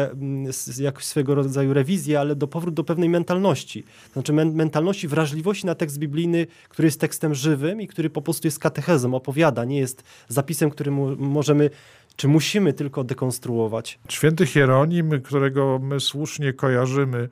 jakąś 0.80 1.04
swego 1.04 1.36
rodzaju 1.36 1.74
rewizję, 1.74 2.20
ale 2.20 2.36
do 2.36 2.48
powrót 2.48 2.74
do 2.74 2.84
pewnej 2.84 3.10
mentalności. 3.10 3.84
Znaczy 4.14 4.34
men 4.34 4.54
mentalności, 4.54 5.08
wrażliwości 5.08 5.66
na 5.66 5.76
tekst 5.76 5.98
biblijny, 5.98 6.48
który 6.70 6.86
jest 6.86 7.00
tekstem 7.00 7.36
żywym 7.36 7.82
i 7.82 7.88
który 7.88 8.10
po 8.10 8.22
prostu 8.22 8.48
jest 8.48 8.60
katechezą, 8.60 9.16
opowiada, 9.16 9.66
nie 9.66 9.80
jest 9.80 10.04
zapisem, 10.28 10.70
który 10.70 10.92
możemy 11.18 11.70
czy 12.16 12.28
musimy 12.28 12.74
tylko 12.74 13.04
dekonstruować? 13.04 14.00
Święty 14.10 14.46
Hieronim, 14.46 15.22
którego 15.22 15.80
my 15.84 16.00
słusznie 16.00 16.54
kojarzymy 16.54 17.30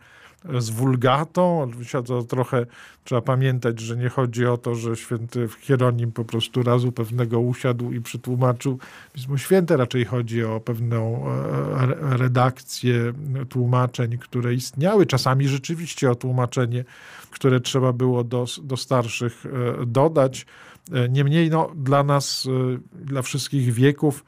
z 0.59 0.69
wulgatą. 0.69 1.61
Oczywiście 1.61 2.03
to 2.03 2.23
trochę 2.23 2.65
trzeba 3.03 3.21
pamiętać, 3.21 3.79
że 3.79 3.97
nie 3.97 4.09
chodzi 4.09 4.45
o 4.45 4.57
to, 4.57 4.75
że 4.75 4.95
święty 4.95 5.47
Hieronim 5.59 6.11
po 6.11 6.25
prostu 6.25 6.63
razu 6.63 6.91
pewnego 6.91 7.39
usiadł 7.39 7.91
i 7.91 8.01
przetłumaczył 8.01 8.79
Pismo 9.13 9.37
Święte. 9.37 9.77
Raczej 9.77 10.05
chodzi 10.05 10.43
o 10.43 10.59
pewną 10.59 11.25
e, 11.27 12.17
redakcję 12.17 13.13
tłumaczeń, 13.49 14.17
które 14.17 14.53
istniały. 14.53 15.05
Czasami 15.05 15.47
rzeczywiście 15.47 16.11
o 16.11 16.15
tłumaczenie, 16.15 16.83
które 17.31 17.59
trzeba 17.59 17.93
było 17.93 18.23
do, 18.23 18.45
do 18.63 18.77
starszych 18.77 19.45
e, 19.45 19.85
dodać. 19.85 20.45
E, 20.91 21.09
niemniej 21.09 21.49
no, 21.49 21.71
dla 21.75 22.03
nas, 22.03 22.47
dla 22.93 23.21
wszystkich 23.21 23.73
wieków, 23.73 24.25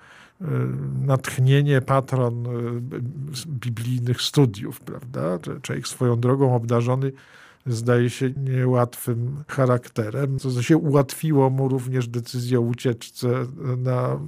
natchnienie, 1.06 1.82
patron 1.82 2.48
e, 2.48 2.50
biblijnych 3.48 4.22
studiów, 4.22 4.80
prawda? 4.80 5.40
Człowiek 5.62 5.88
swoją 5.88 6.20
drogą 6.20 6.56
obdarzony 6.56 7.12
zdaje 7.66 8.10
się 8.10 8.32
niełatwym 8.38 9.44
charakterem, 9.48 10.40
co 10.40 10.62
się 10.62 10.78
ułatwiło 10.78 11.50
mu 11.50 11.68
również 11.68 12.08
decyzję 12.08 12.60
o 12.60 12.62
ucieczce 12.62 13.28
na 13.78 14.20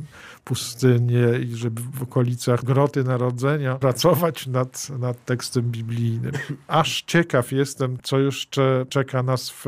pustynię 0.43 1.27
i 1.43 1.55
żeby 1.55 1.81
w 1.93 2.03
okolicach 2.03 2.63
Groty 2.63 3.03
Narodzenia 3.03 3.75
pracować 3.75 4.47
nad, 4.47 4.89
nad 4.99 5.25
tekstem 5.25 5.71
biblijnym. 5.71 6.31
Aż 6.67 7.03
ciekaw 7.07 7.51
jestem, 7.51 7.97
co 8.03 8.19
jeszcze 8.19 8.85
czeka 8.89 9.23
nas 9.23 9.49
w 9.49 9.65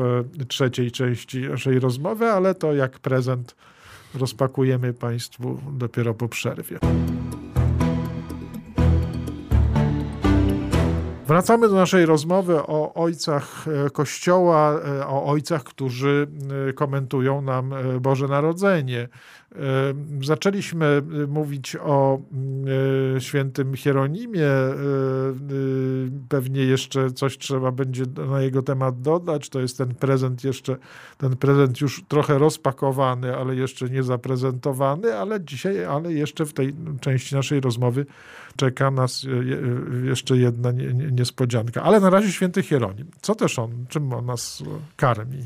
trzeciej 0.48 0.90
części 0.90 1.40
naszej 1.40 1.80
rozmowy, 1.80 2.26
ale 2.26 2.54
to 2.54 2.74
jak 2.74 2.98
prezent 2.98 3.54
rozpakujemy 4.14 4.92
Państwu 4.92 5.58
dopiero 5.72 6.14
po 6.14 6.28
przerwie. 6.28 6.78
Wracamy 11.28 11.68
do 11.68 11.74
naszej 11.74 12.06
rozmowy 12.06 12.56
o 12.56 12.94
ojcach 12.94 13.64
e, 13.86 13.90
Kościoła, 13.90 14.80
e, 15.00 15.06
o 15.06 15.24
ojcach, 15.24 15.64
którzy 15.64 16.26
e, 16.68 16.72
komentują 16.72 17.42
nam 17.42 17.74
Boże 18.00 18.28
Narodzenie. 18.28 19.08
Zaczęliśmy 20.22 21.02
mówić 21.28 21.76
o 21.76 22.20
świętym 23.18 23.74
Hieronimie. 23.76 24.48
Pewnie 26.28 26.64
jeszcze 26.64 27.10
coś 27.10 27.38
trzeba 27.38 27.72
będzie 27.72 28.04
na 28.30 28.40
jego 28.40 28.62
temat 28.62 29.00
dodać. 29.00 29.48
To 29.48 29.60
jest 29.60 29.78
ten 29.78 29.94
prezent 29.94 30.44
jeszcze, 30.44 30.76
ten 31.18 31.36
prezent 31.36 31.80
już 31.80 32.04
trochę 32.08 32.38
rozpakowany, 32.38 33.36
ale 33.36 33.56
jeszcze 33.56 33.88
nie 33.90 34.02
zaprezentowany, 34.02 35.14
ale 35.14 35.44
dzisiaj, 35.44 35.84
ale 35.84 36.12
jeszcze 36.12 36.46
w 36.46 36.52
tej 36.52 36.74
części 37.00 37.34
naszej 37.34 37.60
rozmowy 37.60 38.06
czeka 38.56 38.90
nas 38.90 39.26
jeszcze 40.04 40.36
jedna 40.36 40.72
niespodzianka. 41.12 41.82
Ale 41.82 42.00
na 42.00 42.10
razie 42.10 42.32
święty 42.32 42.62
Hieronim. 42.62 43.06
Co 43.20 43.34
też 43.34 43.58
on, 43.58 43.70
czym 43.88 44.12
on 44.12 44.26
nas 44.26 44.62
karmi? 44.96 45.38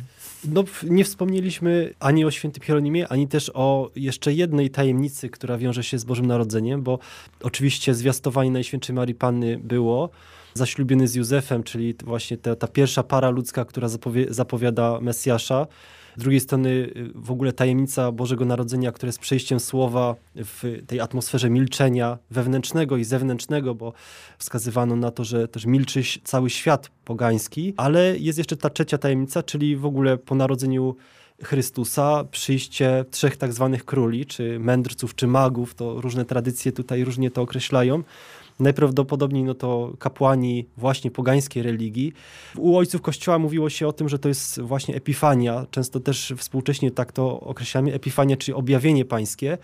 No, 0.44 0.64
nie 0.83 1.05
wspomnieliśmy 1.05 1.94
ani 2.00 2.24
o 2.24 2.31
świętym 2.31 2.62
Hieronimie, 2.62 3.09
ani 3.09 3.28
też 3.28 3.50
o 3.55 3.90
jeszcze 3.96 4.33
jednej 4.33 4.70
tajemnicy, 4.70 5.31
która 5.31 5.59
wiąże 5.59 5.85
się 5.85 5.98
z 5.98 6.05
Bożym 6.05 6.26
Narodzeniem, 6.26 6.83
bo 6.83 6.98
oczywiście 7.42 7.94
zwiastowanie 7.94 8.50
Najświętszej 8.50 8.94
Marii 8.96 9.14
Panny 9.14 9.59
było, 9.59 10.11
zaślubiony 10.55 11.09
z 11.09 11.14
Józefem, 11.14 11.62
czyli 11.62 11.94
właśnie 12.05 12.37
ta, 12.37 12.57
ta 12.57 12.68
pierwsza 12.68 13.02
para 13.02 13.31
ludzka, 13.31 13.64
która 13.64 13.88
zapowie, 13.88 14.26
zapowiada 14.28 14.98
Mesjasza. 15.00 15.66
Z 16.16 16.20
drugiej 16.20 16.40
strony 16.40 16.68
y, 16.68 17.11
w 17.14 17.31
ogóle 17.31 17.53
tajemnica 17.53 18.12
Bożego 18.12 18.44
Narodzenia, 18.44 18.92
które 18.92 19.09
jest 19.09 19.18
przejściem 19.18 19.61
słowa 19.61 20.14
w 20.35 20.83
tej 20.87 21.01
atmosferze 21.01 21.51
milczenia 21.51 22.18
wewnętrznego 22.31 22.96
i 22.96 23.05
zewnętrznego, 23.05 23.75
bo 23.75 23.92
wskazywano 24.38 24.96
na 24.96 25.11
to, 25.11 25.25
że 25.25 25.48
też 25.48 25.66
milczy 25.66 26.03
cały 26.25 26.51
świat 26.51 26.90
pogański, 27.05 27.75
ale 27.77 28.18
jest 28.18 28.38
jeszcze 28.38 28.57
ta 28.57 28.70
trzecia 28.70 28.98
tajemnica, 28.98 29.42
czyli 29.42 29.77
w 29.77 29.87
ogóle 29.87 30.18
po 30.18 30.35
narodzeniu 30.35 30.96
Chrystusa, 31.42 32.25
przyjście 32.31 33.05
trzech 33.11 33.37
tak 33.37 33.53
zwanych 33.53 33.85
króli, 33.85 34.27
czy 34.27 34.59
mędrców, 34.59 35.14
czy 35.14 35.27
magów, 35.27 35.75
to 35.75 36.01
różne 36.01 36.25
tradycje 36.25 36.72
tutaj 36.72 37.05
różnie 37.05 37.31
to 37.31 37.42
określają, 37.42 38.03
najprawdopodobniej 38.62 39.44
no 39.44 39.55
to 39.55 39.92
kapłani 39.98 40.66
właśnie 40.77 41.11
pogańskiej 41.11 41.62
religii. 41.62 42.12
U 42.57 42.77
ojców 42.77 43.03
kościoła 43.03 43.38
mówiło 43.38 43.70
się 43.70 43.88
o 43.88 43.92
tym, 43.92 44.09
że 44.09 44.18
to 44.18 44.29
jest 44.29 44.61
właśnie 44.61 44.94
epifania, 44.94 45.66
często 45.70 46.01
też 46.01 46.33
współcześnie 46.37 46.90
tak 46.90 47.12
to 47.12 47.40
określamy, 47.40 47.94
epifania, 47.94 48.37
czyli 48.37 48.55
objawienie 48.55 49.05
pańskie, 49.05 49.59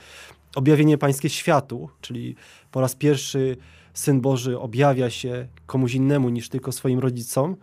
objawienie 0.57 0.99
pańskie 0.99 1.29
światu, 1.29 1.89
czyli 2.01 2.37
po 2.71 2.81
raz 2.81 2.95
pierwszy 2.95 3.57
Syn 3.95 4.21
Boży 4.21 4.59
objawia 4.59 5.11
się 5.11 5.49
komuś 5.67 5.95
innemu 5.95 6.29
niż 6.29 6.49
tylko 6.49 6.73
swoim 6.73 6.99
rodzicom. 6.99 7.57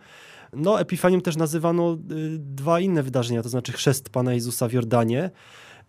No, 0.54 0.80
Epifanią 0.80 1.22
też 1.22 1.38
nazywano 1.38 1.94
y, 1.94 1.98
dwa 2.40 2.80
inne 2.80 3.04
wydarzenia, 3.04 3.44
to 3.44 3.50
znaczy 3.50 3.72
chrzest 3.72 4.10
Pana 4.10 4.34
Jezusa 4.34 4.68
w 4.68 4.74
Jordanie, 4.74 5.32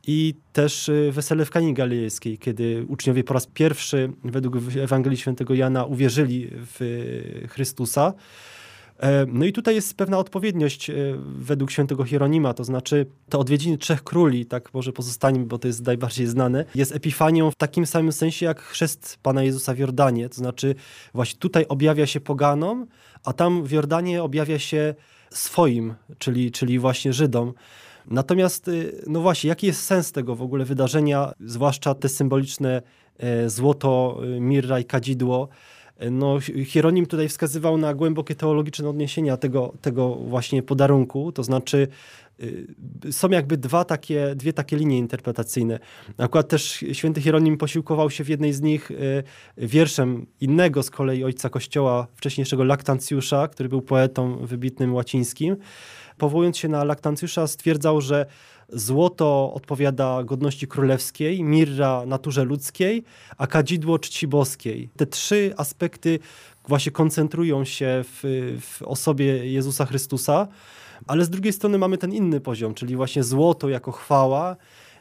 i 0.07 0.35
też 0.53 0.89
y, 0.89 1.11
wesele 1.13 1.45
w 1.45 1.51
Kani 1.51 1.75
Galilejskiej, 1.75 2.39
kiedy 2.39 2.85
uczniowie 2.89 3.25
po 3.25 3.35
raz 3.35 3.47
pierwszy 3.47 4.13
według 4.25 4.57
Ewangelii 4.83 5.19
Świętego 5.19 5.55
Jana 5.55 5.85
uwierzyli 5.85 6.51
w 6.53 6.83
y, 6.83 7.49
Chrystusa. 7.49 8.15
E, 8.99 9.27
no 9.29 9.45
i 9.45 9.53
tutaj 9.53 9.75
jest 9.75 9.97
pewna 9.97 10.19
odpowiedniość 10.19 10.91
e, 10.91 10.95
według 11.39 11.71
świętego 11.71 12.05
Hieronima, 12.05 12.55
to 12.55 12.65
znaczy 12.65 13.07
te 13.29 13.39
odwiedziny 13.39 13.79
trzech 13.79 14.05
króli, 14.05 14.47
tak 14.47 14.75
może 14.75 14.93
pozostaniemy, 14.93 15.47
bo 15.47 15.59
to 15.59 15.69
jest 15.69 15.87
najbardziej 15.87 16.27
znane, 16.27 16.65
jest 16.75 16.95
epifanią 16.95 17.51
w 17.51 17.55
takim 17.55 17.87
samym 17.87 18.13
sensie 18.13 18.47
jak 18.47 18.61
chrzest 18.61 19.19
Pana 19.23 19.43
Jezusa 19.43 19.75
w 19.75 19.79
Jordanie, 19.79 20.29
to 20.29 20.35
znaczy 20.35 20.75
właśnie 21.15 21.39
tutaj 21.39 21.67
objawia 21.69 22.07
się 22.07 22.21
poganom, 22.21 22.87
a 23.25 23.33
tam 23.33 23.65
w 23.65 23.71
Jordanie 23.71 24.23
objawia 24.23 24.59
się 24.59 24.95
swoim, 25.31 25.95
czyli, 26.19 26.53
czyli 26.53 26.79
właśnie 26.79 27.13
Żydom. 27.13 27.53
Natomiast, 28.11 28.69
y, 28.69 29.03
no 29.07 29.21
właśnie, 29.21 29.49
jaki 29.49 29.67
jest 29.67 29.83
sens 29.83 30.13
tego 30.13 30.35
w 30.35 30.43
ogóle 30.43 30.65
wydarzenia, 30.65 31.33
zwłaszcza 31.41 31.95
te 31.95 32.09
symboliczne 32.09 32.83
e, 33.19 33.51
złoto, 33.51 34.21
y, 34.37 34.41
mirra 34.41 34.81
i 34.81 34.85
kadzidło? 34.85 35.49
No, 36.11 36.41
Hieronim 36.65 37.07
tutaj 37.07 37.29
wskazywał 37.29 37.79
na 37.79 37.95
głębokie 37.95 38.35
teologiczne 38.35 38.89
odniesienia 38.89 39.37
tego, 39.37 39.73
tego 39.81 40.15
właśnie 40.15 40.63
podarunku, 40.63 41.33
to 41.33 41.43
znaczy 41.43 41.89
y, 42.41 43.13
są 43.13 43.29
jakby 43.29 43.57
dwa 43.57 43.85
takie, 43.85 44.35
dwie 44.35 44.53
takie 44.53 44.77
linie 44.77 44.99
interpretacyjne. 44.99 45.79
Akurat 46.19 46.49
też 46.49 46.85
święty 46.93 47.21
Hieronim 47.21 47.57
posiłkował 47.57 48.11
się 48.11 48.25
w 48.25 48.29
jednej 48.29 48.53
z 48.53 48.61
nich 48.61 48.91
y, 48.91 49.23
wierszem 49.57 50.27
innego 50.41 50.83
z 50.83 50.91
kolei 50.91 51.25
ojca 51.25 51.49
kościoła, 51.49 52.07
wcześniejszego 52.15 52.65
Laktancjusza, 52.65 53.49
który 53.49 53.69
był 53.69 53.83
poetą 53.83 54.47
wybitnym 54.47 54.95
łacińskim. 54.95 55.57
Powołując 56.19 56.59
się 56.59 56.69
na 56.69 56.85
Laktancjusza 56.85 57.47
stwierdzał, 57.47 58.01
że 58.01 58.27
Złoto 58.69 59.53
odpowiada 59.55 60.25
godności 60.25 60.69
królewskiej, 60.69 61.43
mirra 61.43 62.07
naturze 62.07 62.45
ludzkiej, 62.45 63.05
a 63.37 63.47
kadzidło 63.47 63.99
czci 63.99 64.29
boskiej. 64.29 64.91
Te 64.97 65.07
trzy 65.07 65.55
aspekty 65.57 66.19
właśnie 66.69 66.93
koncentrują 66.93 67.65
się 67.65 68.05
w, 68.05 68.21
w 68.61 68.83
osobie 68.83 69.53
Jezusa 69.53 69.87
Chrystusa, 69.87 70.49
ale 71.07 71.25
z 71.25 71.31
drugiej 71.31 71.53
strony 71.53 71.79
mamy 71.79 71.99
ten 71.99 72.13
inny 72.13 72.41
poziom, 72.41 72.75
czyli 72.75 72.97
właśnie 72.97 73.25
złoto 73.25 73.69
jako 73.69 73.93
chwała, 73.93 74.57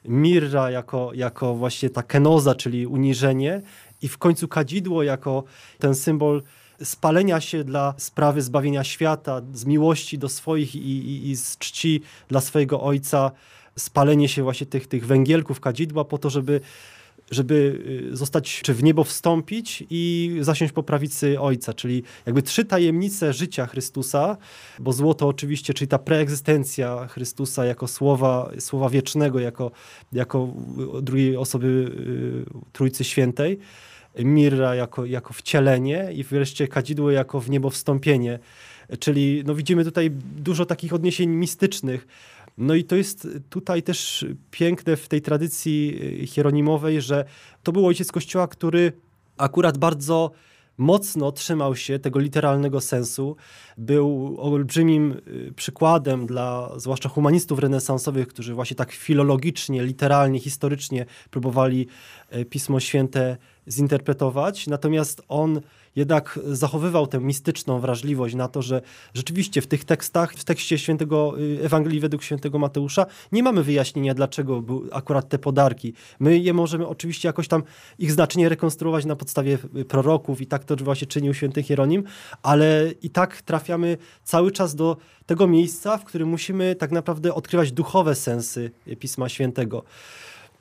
mirra 0.06 0.72
jako, 0.72 1.12
jako 1.14 1.56
właśnie 1.56 1.90
ta 1.90 2.04
kenoza, 2.04 2.56
czyli 2.56 2.88
uniżenie 2.88 3.62
i 4.02 4.08
w 4.08 4.18
końcu 4.18 4.48
kadzidło 4.48 5.04
jako 5.04 5.44
ten 5.80 5.96
symbol 5.96 6.44
spalenia 6.84 7.42
się 7.42 7.64
dla 7.64 7.94
sprawy 7.98 8.42
zbawienia 8.42 8.84
świata, 8.84 9.42
z 9.54 9.66
miłości 9.66 10.18
do 10.18 10.30
swoich 10.30 10.76
i, 10.76 10.80
i, 10.80 11.30
i 11.30 11.36
z 11.36 11.58
czci 11.58 12.02
dla 12.28 12.42
swojego 12.42 12.82
Ojca, 12.82 13.32
spalenie 13.76 14.30
się 14.30 14.44
właśnie 14.44 14.68
tych, 14.68 14.88
tych 14.88 15.08
węgielków, 15.08 15.60
kadzidła 15.60 16.06
po 16.06 16.18
to, 16.18 16.30
żeby 16.30 16.62
żeby 17.32 17.82
y, 18.12 18.16
zostać, 18.16 18.62
czy 18.62 18.74
w 18.74 18.84
niebo 18.84 19.04
wstąpić 19.04 19.84
i 19.90 20.32
zasiąść 20.42 20.74
po 20.74 20.84
prawicy 20.84 21.40
Ojca, 21.40 21.74
czyli 21.74 22.04
jakby 22.26 22.42
trzy 22.42 22.66
tajemnice 22.66 23.34
życia 23.34 23.66
Chrystusa, 23.66 24.38
bo 24.80 24.94
złoto 24.94 25.28
oczywiście, 25.28 25.74
czyli 25.74 25.88
ta 25.88 26.00
preegzystencja 26.00 27.08
Chrystusa 27.08 27.66
jako 27.66 27.88
słowa, 27.88 28.52
słowa 28.60 28.90
wiecznego, 28.90 29.40
jako, 29.40 29.72
jako 30.14 30.54
drugiej 31.02 31.38
osoby 31.38 31.68
y, 31.68 32.72
Trójcy 32.72 33.04
Świętej, 33.04 33.60
mirra 34.20 34.76
jako, 34.76 35.06
jako 35.06 35.34
wcielenie 35.34 36.10
i 36.14 36.24
wreszcie 36.24 36.68
kadzidło 36.68 37.12
jako 37.12 37.40
w 37.40 37.50
niebo 37.50 37.70
wstąpienie. 37.70 38.40
Czyli 39.00 39.44
no, 39.46 39.56
widzimy 39.56 39.86
tutaj 39.86 40.12
dużo 40.38 40.66
takich 40.66 40.94
odniesień 40.94 41.30
mistycznych. 41.30 42.08
No 42.58 42.76
i 42.76 42.84
to 42.84 42.96
jest 42.96 43.28
tutaj 43.50 43.84
też 43.84 44.26
piękne 44.52 44.96
w 44.96 45.08
tej 45.08 45.22
tradycji 45.22 46.00
hieronimowej, 46.28 47.02
że 47.02 47.26
to 47.64 47.72
był 47.72 47.88
ojciec 47.88 48.12
Kościoła, 48.12 48.48
który 48.48 48.92
akurat 49.38 49.78
bardzo 49.78 50.32
mocno 50.78 51.32
trzymał 51.32 51.76
się 51.76 52.00
tego 52.00 52.20
literalnego 52.20 52.82
sensu. 52.82 53.36
Był 53.78 54.38
olbrzymim 54.40 55.22
y, 55.28 55.54
przykładem 55.56 56.26
dla 56.26 56.72
zwłaszcza 56.78 57.10
humanistów 57.10 57.60
renesansowych, 57.60 58.28
którzy 58.28 58.54
właśnie 58.54 58.76
tak 58.76 58.92
filologicznie, 58.92 59.84
literalnie, 59.84 60.40
historycznie 60.40 61.06
próbowali 61.32 61.88
e, 62.30 62.46
Pismo 62.46 62.80
Święte 62.80 63.38
zinterpretować. 63.68 64.68
Natomiast 64.68 65.22
on 65.28 65.62
jednak 65.96 66.40
zachowywał 66.46 67.08
tę 67.08 67.20
mistyczną 67.20 67.80
wrażliwość 67.80 68.36
na 68.36 68.48
to, 68.48 68.62
że 68.62 68.82
rzeczywiście 69.14 69.62
w 69.62 69.68
tych 69.68 69.86
tekstach, 69.86 70.34
w 70.34 70.44
tekście 70.44 70.78
świętego 70.78 71.40
y, 71.40 71.60
Ewangelii 71.64 72.00
według 72.00 72.24
świętego 72.24 72.60
Mateusza 72.60 73.06
nie 73.32 73.44
mamy 73.44 73.64
wyjaśnienia, 73.64 74.14
dlaczego 74.14 74.62
były 74.62 74.94
akurat 74.94 75.30
te 75.30 75.40
podarki. 75.40 75.94
My 76.20 76.40
je 76.40 76.54
możemy 76.54 76.88
oczywiście 76.88 77.30
jakoś 77.30 77.48
tam 77.48 77.64
ich 78.00 78.12
znaczenie 78.12 78.50
rekonstruować 78.50 79.06
na 79.06 79.16
podstawie 79.16 79.58
y, 79.76 79.86
proroków 79.86 80.42
i 80.42 80.48
tak 80.48 80.64
to 80.64 80.76
właśnie 80.76 81.08
czynił 81.08 81.34
święty 81.34 81.64
Hieronim, 81.64 82.04
ale 82.44 82.92
i 83.02 83.10
tak 83.10 83.42
trafiamy 83.42 83.98
cały 84.24 84.52
czas 84.52 84.76
do 84.76 84.98
tego 85.26 85.48
miejsca, 85.48 85.98
w 85.98 86.06
którym 86.06 86.30
musimy 86.30 86.76
tak 86.76 86.92
naprawdę 86.92 87.34
odkrywać 87.34 87.72
duchowe 87.72 88.16
sensy 88.16 88.72
Pisma 89.00 89.30
Świętego. 89.30 89.84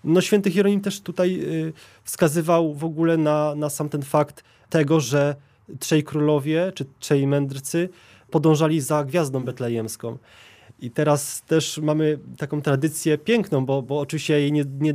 No 0.05 0.21
święty 0.21 0.51
Hieronim 0.51 0.81
też 0.81 1.01
tutaj 1.01 1.41
y, 1.41 1.73
wskazywał 2.05 2.75
w 2.75 2.85
ogóle 2.85 3.17
na, 3.17 3.55
na 3.55 3.71
sam 3.71 3.89
ten 3.89 4.03
fakt 4.03 4.45
tego, 4.71 5.01
że 5.01 5.37
trzej 5.79 6.05
królowie 6.05 6.73
czy 6.75 6.85
trzej 6.99 7.27
mędrcy 7.27 7.89
podążali 8.31 8.81
za 8.81 9.05
gwiazdą 9.05 9.41
betlejemską. 9.41 10.19
I 10.81 10.91
teraz 10.91 11.43
też 11.43 11.79
mamy 11.79 12.19
taką 12.39 12.63
tradycję 12.63 13.19
piękną, 13.19 13.67
bo, 13.67 13.83
bo 13.83 14.01
oczywiście 14.01 14.41
jej 14.41 14.53
nie, 14.53 14.65
nie 14.81 14.95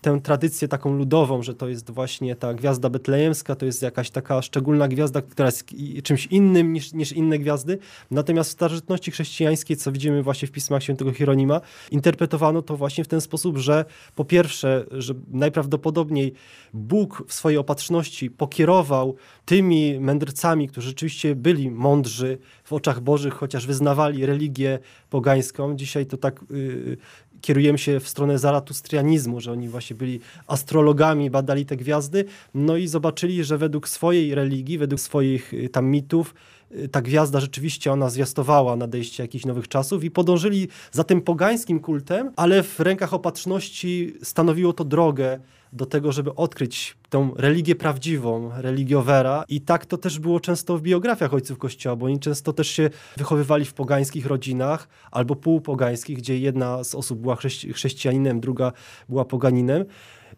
tę 0.00 0.20
tradycję 0.22 0.68
taką 0.68 0.96
ludową, 0.96 1.42
że 1.42 1.54
to 1.54 1.68
jest 1.68 1.90
właśnie 1.90 2.36
ta 2.36 2.54
gwiazda 2.54 2.90
betlejemska, 2.90 3.56
to 3.56 3.66
jest 3.66 3.82
jakaś 3.82 4.10
taka 4.10 4.42
szczególna 4.42 4.88
gwiazda, 4.88 5.22
która 5.22 5.46
jest 5.48 5.64
czymś 6.02 6.26
innym 6.26 6.72
niż, 6.72 6.92
niż 6.92 7.12
inne 7.12 7.38
gwiazdy. 7.38 7.78
Natomiast 8.10 8.50
w 8.50 8.52
starożytności 8.52 9.10
chrześcijańskiej, 9.10 9.76
co 9.76 9.92
widzimy 9.92 10.22
właśnie 10.22 10.48
w 10.48 10.50
pismach 10.50 10.82
świętego 10.82 11.12
Hieronima, 11.12 11.60
interpretowano 11.90 12.62
to 12.62 12.76
właśnie 12.76 13.04
w 13.04 13.08
ten 13.08 13.20
sposób, 13.20 13.58
że 13.58 13.84
po 14.14 14.24
pierwsze, 14.24 14.84
że 14.90 15.14
najprawdopodobniej 15.30 16.32
Bóg 16.72 17.24
w 17.28 17.32
swojej 17.32 17.58
opatrzności 17.58 18.30
pokierował 18.30 19.16
tymi 19.44 20.00
mędrcami, 20.00 20.68
którzy 20.68 20.88
rzeczywiście 20.88 21.34
byli 21.34 21.70
mądrzy 21.70 22.38
w 22.64 22.72
oczach 22.72 23.00
Bożych, 23.00 23.34
chociaż 23.34 23.66
wyznawali 23.66 24.26
religię 24.26 24.78
pogańską. 25.10 25.76
Dzisiaj 25.76 26.06
to 26.06 26.16
tak 26.16 26.44
yy, 26.50 26.96
kierujemy 27.40 27.78
się 27.78 28.00
w 28.00 28.08
stronę 28.08 28.38
zaratustrianizmu, 28.38 29.40
że 29.40 29.52
oni 29.52 29.68
właśnie 29.68 29.96
byli 29.96 30.20
astrologami, 30.46 31.30
badali 31.30 31.66
te 31.66 31.76
gwiazdy, 31.76 32.24
no 32.54 32.76
i 32.76 32.88
zobaczyli, 32.88 33.44
że 33.44 33.58
według 33.58 33.88
swojej 33.88 34.34
religii, 34.34 34.78
według 34.78 35.00
swoich 35.00 35.54
y, 35.54 35.68
tam 35.68 35.86
mitów, 35.86 36.34
y, 36.72 36.88
ta 36.88 37.02
gwiazda 37.02 37.40
rzeczywiście 37.40 37.92
ona 37.92 38.10
zwiastowała 38.10 38.76
nadejście 38.76 39.22
jakichś 39.22 39.44
nowych 39.44 39.68
czasów 39.68 40.04
i 40.04 40.10
podążyli 40.10 40.68
za 40.92 41.04
tym 41.04 41.20
pogańskim 41.20 41.80
kultem, 41.80 42.32
ale 42.36 42.62
w 42.62 42.80
rękach 42.80 43.14
opatrzności 43.14 44.14
stanowiło 44.22 44.72
to 44.72 44.84
drogę 44.84 45.40
do 45.72 45.86
tego, 45.86 46.12
żeby 46.12 46.34
odkryć 46.34 46.96
tą 47.08 47.34
religię 47.34 47.74
prawdziwą, 47.74 48.50
religiowera. 48.56 49.44
I 49.48 49.60
tak 49.60 49.86
to 49.86 49.98
też 49.98 50.18
było 50.18 50.40
często 50.40 50.78
w 50.78 50.82
biografiach 50.82 51.34
ojców 51.34 51.58
Kościoła, 51.58 51.96
bo 51.96 52.06
oni 52.06 52.20
często 52.20 52.52
też 52.52 52.68
się 52.68 52.90
wychowywali 53.16 53.64
w 53.64 53.74
pogańskich 53.74 54.26
rodzinach 54.26 54.88
albo 55.10 55.36
półpogańskich, 55.36 56.18
gdzie 56.18 56.38
jedna 56.38 56.84
z 56.84 56.94
osób 56.94 57.20
była 57.20 57.36
chrześcijaninem, 57.72 58.40
druga 58.40 58.72
była 59.08 59.24
poganinem. 59.24 59.84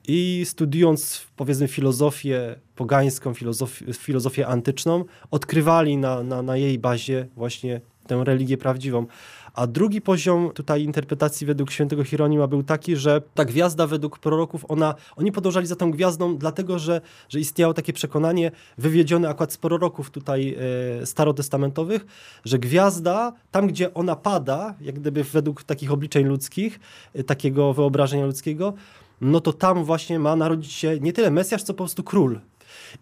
I 0.08 0.42
studiując, 0.44 1.26
powiedzmy, 1.36 1.68
filozofię 1.68 2.56
pogańską, 2.74 3.34
filozofię, 3.34 3.92
filozofię 3.92 4.46
antyczną, 4.46 5.04
odkrywali 5.30 5.96
na, 5.96 6.22
na, 6.22 6.42
na 6.42 6.56
jej 6.56 6.78
bazie 6.78 7.28
właśnie 7.36 7.80
tę 8.06 8.24
religię 8.24 8.56
prawdziwą. 8.56 9.06
A 9.54 9.66
drugi 9.66 10.00
poziom 10.00 10.50
tutaj 10.54 10.82
interpretacji 10.82 11.46
według 11.46 11.70
świętego 11.70 12.04
Hieronima 12.04 12.46
był 12.46 12.62
taki, 12.62 12.96
że 12.96 13.22
ta 13.34 13.44
gwiazda 13.44 13.86
według 13.86 14.18
proroków, 14.18 14.64
ona, 14.68 14.94
oni 15.16 15.32
podążali 15.32 15.66
za 15.66 15.76
tą 15.76 15.90
gwiazdą 15.90 16.36
dlatego, 16.36 16.78
że, 16.78 17.00
że 17.28 17.40
istniało 17.40 17.74
takie 17.74 17.92
przekonanie 17.92 18.50
wywiedzione 18.78 19.28
akurat 19.28 19.52
z 19.52 19.56
proroków 19.56 20.10
tutaj 20.10 20.56
e, 21.02 21.06
starotestamentowych, 21.06 22.06
że 22.44 22.58
gwiazda, 22.58 23.32
tam 23.50 23.66
gdzie 23.66 23.94
ona 23.94 24.16
pada, 24.16 24.74
jak 24.80 24.94
gdyby 25.00 25.24
według 25.24 25.62
takich 25.62 25.92
obliczeń 25.92 26.26
ludzkich, 26.26 26.80
e, 27.14 27.24
takiego 27.24 27.74
wyobrażenia 27.74 28.26
ludzkiego, 28.26 28.74
no 29.20 29.40
to 29.40 29.52
tam 29.52 29.84
właśnie 29.84 30.18
ma 30.18 30.36
narodzić 30.36 30.72
się 30.72 31.00
nie 31.00 31.12
tyle 31.12 31.30
Mesjasz, 31.30 31.62
co 31.62 31.74
po 31.74 31.84
prostu 31.84 32.02
król. 32.02 32.40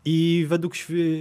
I 0.05 0.47
według 0.49 0.75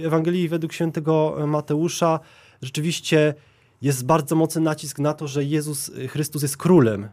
Ewangelii, 0.04 0.48
według 0.48 0.72
świętego 0.72 1.36
Mateusza, 1.46 2.20
rzeczywiście 2.62 3.34
jest 3.82 4.06
bardzo 4.06 4.36
mocny 4.36 4.60
nacisk 4.60 4.98
na 4.98 5.14
to, 5.14 5.28
że 5.28 5.44
Jezus 5.44 5.88
y, 5.88 6.08
Chrystus 6.08 6.42
jest 6.42 6.56
królem. 6.56 7.08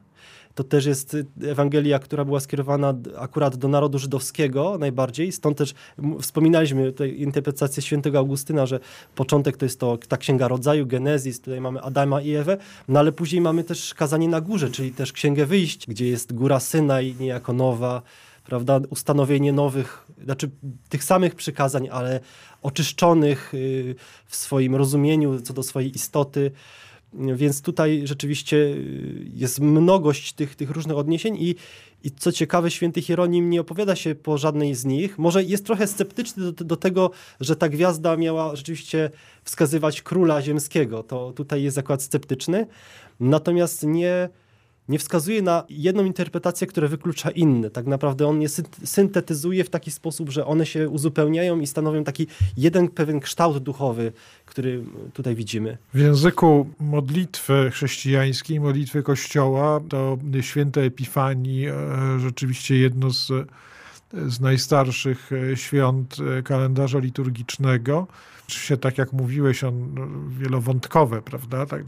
To 0.56 0.64
też 0.64 0.86
jest 0.86 1.14
y, 1.14 1.26
Ewangelia, 1.44 2.00
która 2.00 2.26
była 2.26 2.40
skierowana 2.40 2.94
akurat 3.18 3.56
do 3.56 3.68
narodu 3.68 4.00
żydowskiego 4.00 4.78
najbardziej. 4.80 5.32
Stąd 5.32 5.58
też 5.58 5.74
wspominaliśmy 6.22 6.92
tutaj 6.92 7.20
interpretację 7.20 7.84
świętego 7.84 8.18
Augustyna, 8.18 8.66
że 8.66 8.80
początek 9.16 9.58
to 9.58 9.66
jest 9.66 9.80
to 9.80 9.98
ta 10.08 10.18
księga 10.18 10.48
rodzaju, 10.48 10.86
Genezis, 10.86 11.42
tutaj 11.42 11.62
mamy 11.62 11.82
Adama 11.82 12.22
i 12.22 12.34
Ewę, 12.34 12.58
no 12.88 13.00
ale 13.00 13.12
później 13.12 13.42
mamy 13.42 13.64
też 13.64 13.94
kazanie 13.94 14.28
na 14.28 14.42
górze, 14.42 14.70
czyli 14.70 14.92
też 14.92 15.14
księgę 15.14 15.46
wyjść, 15.46 15.88
gdzie 15.88 16.08
jest 16.08 16.34
góra 16.34 16.60
Synaj 16.60 17.16
niejako 17.20 17.54
nowa, 17.54 18.02
prawda, 18.46 18.80
ustanowienie 18.90 19.54
nowych, 19.54 20.08
znaczy 20.24 20.50
tych 20.90 21.04
samych 21.04 21.36
przykazań, 21.36 21.90
ale 21.92 22.20
oczyszczonych 22.62 23.54
y, 23.54 23.96
w 24.26 24.36
swoim 24.36 24.76
rozumieniu 24.76 25.42
co 25.42 25.54
do 25.54 25.64
swojej 25.64 25.96
istoty. 25.96 26.52
Więc 27.14 27.62
tutaj 27.62 28.02
rzeczywiście 28.04 28.58
y, 28.58 29.32
jest 29.34 29.60
mnogość 29.60 30.34
tych, 30.34 30.56
tych 30.56 30.70
różnych 30.70 30.98
odniesień 30.98 31.38
i, 31.40 31.56
i 32.04 32.12
co 32.12 32.32
ciekawe, 32.32 32.72
święty 32.72 33.02
Hieronim 33.02 33.50
nie 33.50 33.62
opowiada 33.62 33.96
się 33.96 34.16
po 34.16 34.38
żadnej 34.38 34.76
z 34.76 34.86
nich. 34.86 35.18
Może 35.18 35.44
jest 35.44 35.66
trochę 35.66 35.88
sceptyczny 35.88 36.52
do, 36.52 36.66
do 36.66 36.76
tego, 36.78 37.12
że 37.40 37.56
ta 37.56 37.70
gwiazda 37.70 38.18
miała 38.18 38.56
rzeczywiście 38.56 39.12
wskazywać 39.44 40.02
króla 40.02 40.42
ziemskiego. 40.42 41.04
To 41.04 41.32
tutaj 41.32 41.64
jest 41.64 41.78
akurat 41.78 42.04
sceptyczny. 42.04 42.68
Natomiast 43.20 43.84
nie, 43.84 44.30
nie 44.90 45.00
wskazuje 45.00 45.42
na 45.42 45.64
jedną 45.70 46.06
interpretację, 46.06 46.68
która 46.68 46.88
wyklucza 46.88 47.32
inne. 47.32 47.70
Tak 47.70 47.86
naprawdę 47.86 48.28
on 48.28 48.42
je 48.42 48.50
syntetyzuje 48.84 49.64
w 49.64 49.70
taki 49.70 49.92
sposób, 49.92 50.30
że 50.30 50.46
one 50.46 50.66
się 50.66 50.90
uzupełniają 50.90 51.60
i 51.60 51.68
stanowią 51.68 52.04
taki 52.04 52.28
jeden 52.58 52.88
pewien 52.88 53.20
kształt 53.20 53.58
duchowy, 53.58 54.12
który 54.46 54.84
tutaj 55.14 55.36
widzimy. 55.36 55.78
W 55.94 56.00
języku 56.00 56.70
modlitwy 56.80 57.72
chrześcijańskiej, 57.72 58.60
modlitwy 58.60 59.04
Kościoła, 59.04 59.82
to 59.90 60.18
święte 60.42 60.82
Epifanii 60.82 61.68
e, 61.68 61.74
rzeczywiście 62.20 62.78
jedno 62.78 63.10
z, 63.12 63.32
z 64.28 64.40
najstarszych 64.40 65.32
e, 65.32 65.58
świąt 65.58 66.18
e, 66.40 66.44
kalendarza 66.44 67.00
liturgicznego. 67.00 68.08
Oczywiście, 68.48 68.78
tak 68.78 68.98
jak 68.98 69.14
mówiłeś, 69.14 69.64
on 69.64 69.96
wielowątkowe, 70.30 71.22
prawda, 71.22 71.66
tak, 71.66 71.84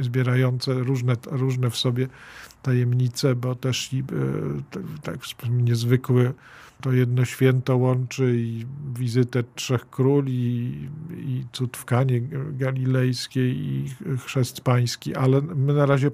zbierające 0.00 0.74
różne, 0.74 1.16
różne 1.30 1.70
w 1.70 1.76
sobie 1.76 2.08
tajemnice, 2.62 3.34
bo 3.34 3.54
też 3.54 3.92
i, 3.92 4.04
tak 5.02 5.18
niezwykły 5.50 6.32
to 6.80 6.92
jedno 6.92 7.24
święto 7.24 7.76
łączy 7.76 8.34
i 8.36 8.66
wizytę 8.94 9.44
Trzech 9.54 9.90
Króli, 9.90 10.72
i, 11.16 11.44
cud 11.52 11.76
w 11.76 11.84
Kanie 11.84 12.20
Galilejskiej, 12.52 13.56
i 13.56 13.94
chrzest 14.18 14.60
pański, 14.60 15.14
ale 15.14 15.40
my 15.40 15.74
na 15.74 15.86
razie 15.86 16.10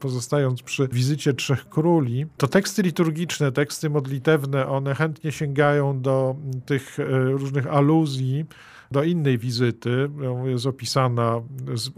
pozostając 0.00 0.62
przy 0.62 0.88
wizycie 0.88 1.34
Trzech 1.34 1.68
Króli, 1.68 2.26
to 2.36 2.48
teksty 2.48 2.82
liturgiczne, 2.82 3.52
teksty 3.52 3.90
modlitewne, 3.90 4.66
one 4.66 4.94
chętnie 4.94 5.32
sięgają 5.32 6.00
do 6.00 6.36
tych 6.66 7.00
e, 7.00 7.04
różnych 7.24 7.66
aluzji, 7.66 8.44
do 8.90 9.02
innej 9.04 9.38
wizyty. 9.38 10.10
Jest 10.44 10.66
opisana 10.66 11.42
z 11.74 11.90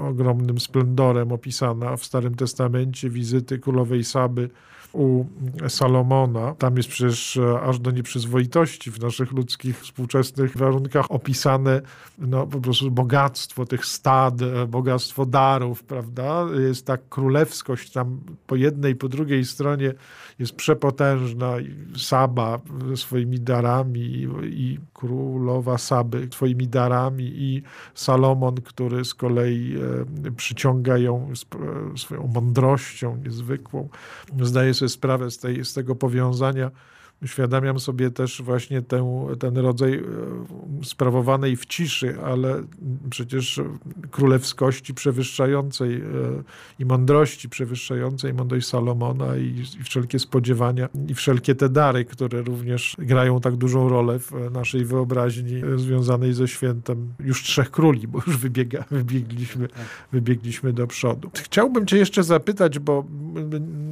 ogromnym 0.00 0.60
splendorem, 0.60 1.32
opisana 1.32 1.96
w 1.96 2.04
Starym 2.04 2.34
Testamencie 2.34 3.10
wizyty 3.10 3.58
królowej 3.58 4.04
Saby 4.04 4.50
u 4.94 5.26
Salomona. 5.68 6.54
Tam 6.54 6.76
jest 6.76 6.88
przecież 6.88 7.36
e, 7.36 7.60
aż 7.60 7.78
do 7.78 7.90
nieprzyzwoitości 7.90 8.90
w 8.90 9.00
naszych 9.00 9.32
ludzkich, 9.32 9.80
współczesnych 9.80 10.56
warunkach 10.56 11.10
opisane 11.10 11.82
no, 12.18 12.46
po 12.46 12.60
prostu 12.60 12.90
bogactwo 12.90 13.66
tych 13.66 13.86
stad, 13.86 14.42
e, 14.42 14.66
bogactwo 14.66 15.26
darów, 15.26 15.82
prawda? 15.82 16.46
Jest 16.66 16.86
tak 16.86 17.08
królewskość 17.08 17.92
tam 17.92 18.20
po 18.46 18.56
jednej, 18.56 18.96
po 18.96 19.08
drugiej 19.08 19.44
stronie 19.44 19.92
jest 20.38 20.54
przepotężna. 20.56 21.54
Saba 21.96 22.60
swoimi 22.94 23.40
darami 23.40 24.00
i, 24.00 24.28
i 24.42 24.78
królowa 24.94 25.78
Saby 25.78 26.28
swoimi 26.32 26.68
darami 26.68 27.24
i 27.24 27.62
Salomon, 27.94 28.54
który 28.54 29.04
z 29.04 29.14
kolei 29.14 29.76
e, 30.26 30.30
przyciąga 30.30 30.98
ją 30.98 31.32
swoją 31.96 32.26
mądrością 32.26 33.16
niezwykłą. 33.16 33.88
Zdaje 34.42 34.74
sobie 34.74 34.83
sobie 34.84 34.88
sprawę 34.88 35.30
z, 35.30 35.38
tej, 35.38 35.64
z 35.64 35.74
tego 35.74 35.94
powiązania 35.94 36.70
uświadamiam 37.24 37.80
sobie 37.80 38.10
też 38.10 38.42
właśnie 38.42 38.82
ten, 38.82 39.04
ten 39.38 39.56
rodzaj 39.56 39.94
e, 39.94 40.02
sprawowanej 40.84 41.56
w 41.56 41.66
ciszy, 41.66 42.16
ale 42.24 42.62
przecież 43.10 43.60
królewskości 44.10 44.94
przewyższającej 44.94 45.94
e, 45.94 46.02
i 46.78 46.84
mądrości 46.84 47.48
przewyższającej 47.48 48.34
mądrość 48.34 48.66
Salomona 48.66 49.36
i, 49.36 49.62
i 49.80 49.84
wszelkie 49.84 50.18
spodziewania 50.18 50.88
i 51.08 51.14
wszelkie 51.14 51.54
te 51.54 51.68
dary, 51.68 52.04
które 52.04 52.42
również 52.42 52.96
grają 52.98 53.40
tak 53.40 53.56
dużą 53.56 53.88
rolę 53.88 54.18
w 54.18 54.32
naszej 54.52 54.84
wyobraźni 54.84 55.62
związanej 55.76 56.32
ze 56.32 56.48
świętem 56.48 57.14
już 57.20 57.42
trzech 57.42 57.70
króli, 57.70 58.08
bo 58.08 58.20
już 58.26 58.36
wybiega, 58.36 58.84
wybiegliśmy, 58.90 59.68
tak. 59.68 59.86
wybiegliśmy 60.12 60.72
do 60.72 60.86
przodu. 60.86 61.30
Chciałbym 61.34 61.86
cię 61.86 61.96
jeszcze 61.96 62.22
zapytać, 62.22 62.78
bo 62.78 63.04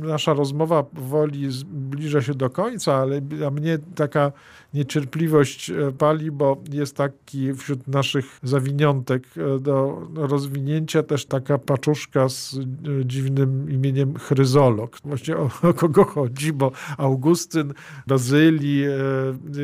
nasza 0.00 0.34
rozmowa 0.34 0.84
woli 0.92 1.48
zbliża 1.93 2.22
się 2.22 2.34
do 2.34 2.51
końca, 2.51 2.95
ale 2.95 3.20
a 3.47 3.51
mnie 3.51 3.78
taka 3.95 4.32
niecierpliwość 4.74 5.70
e, 5.70 5.93
pali, 5.99 6.30
bo 6.30 6.62
jest 6.72 6.97
taki 6.97 7.55
wśród 7.55 7.88
naszych 7.88 8.38
zawiniątek 8.43 9.24
e, 9.36 9.59
do 9.59 10.07
rozwinięcia 10.14 11.03
też 11.03 11.26
taka 11.26 11.59
paczuszka 11.59 12.28
z 12.28 12.55
e, 12.55 12.61
dziwnym 13.05 13.70
imieniem 13.70 14.18
Chryzolog. 14.18 14.99
Właśnie 15.05 15.36
o, 15.36 15.51
o 15.62 15.74
kogo 15.74 16.05
chodzi, 16.05 16.53
bo 16.53 16.72
Augustyn, 16.99 17.74
Bazylii, 18.07 18.84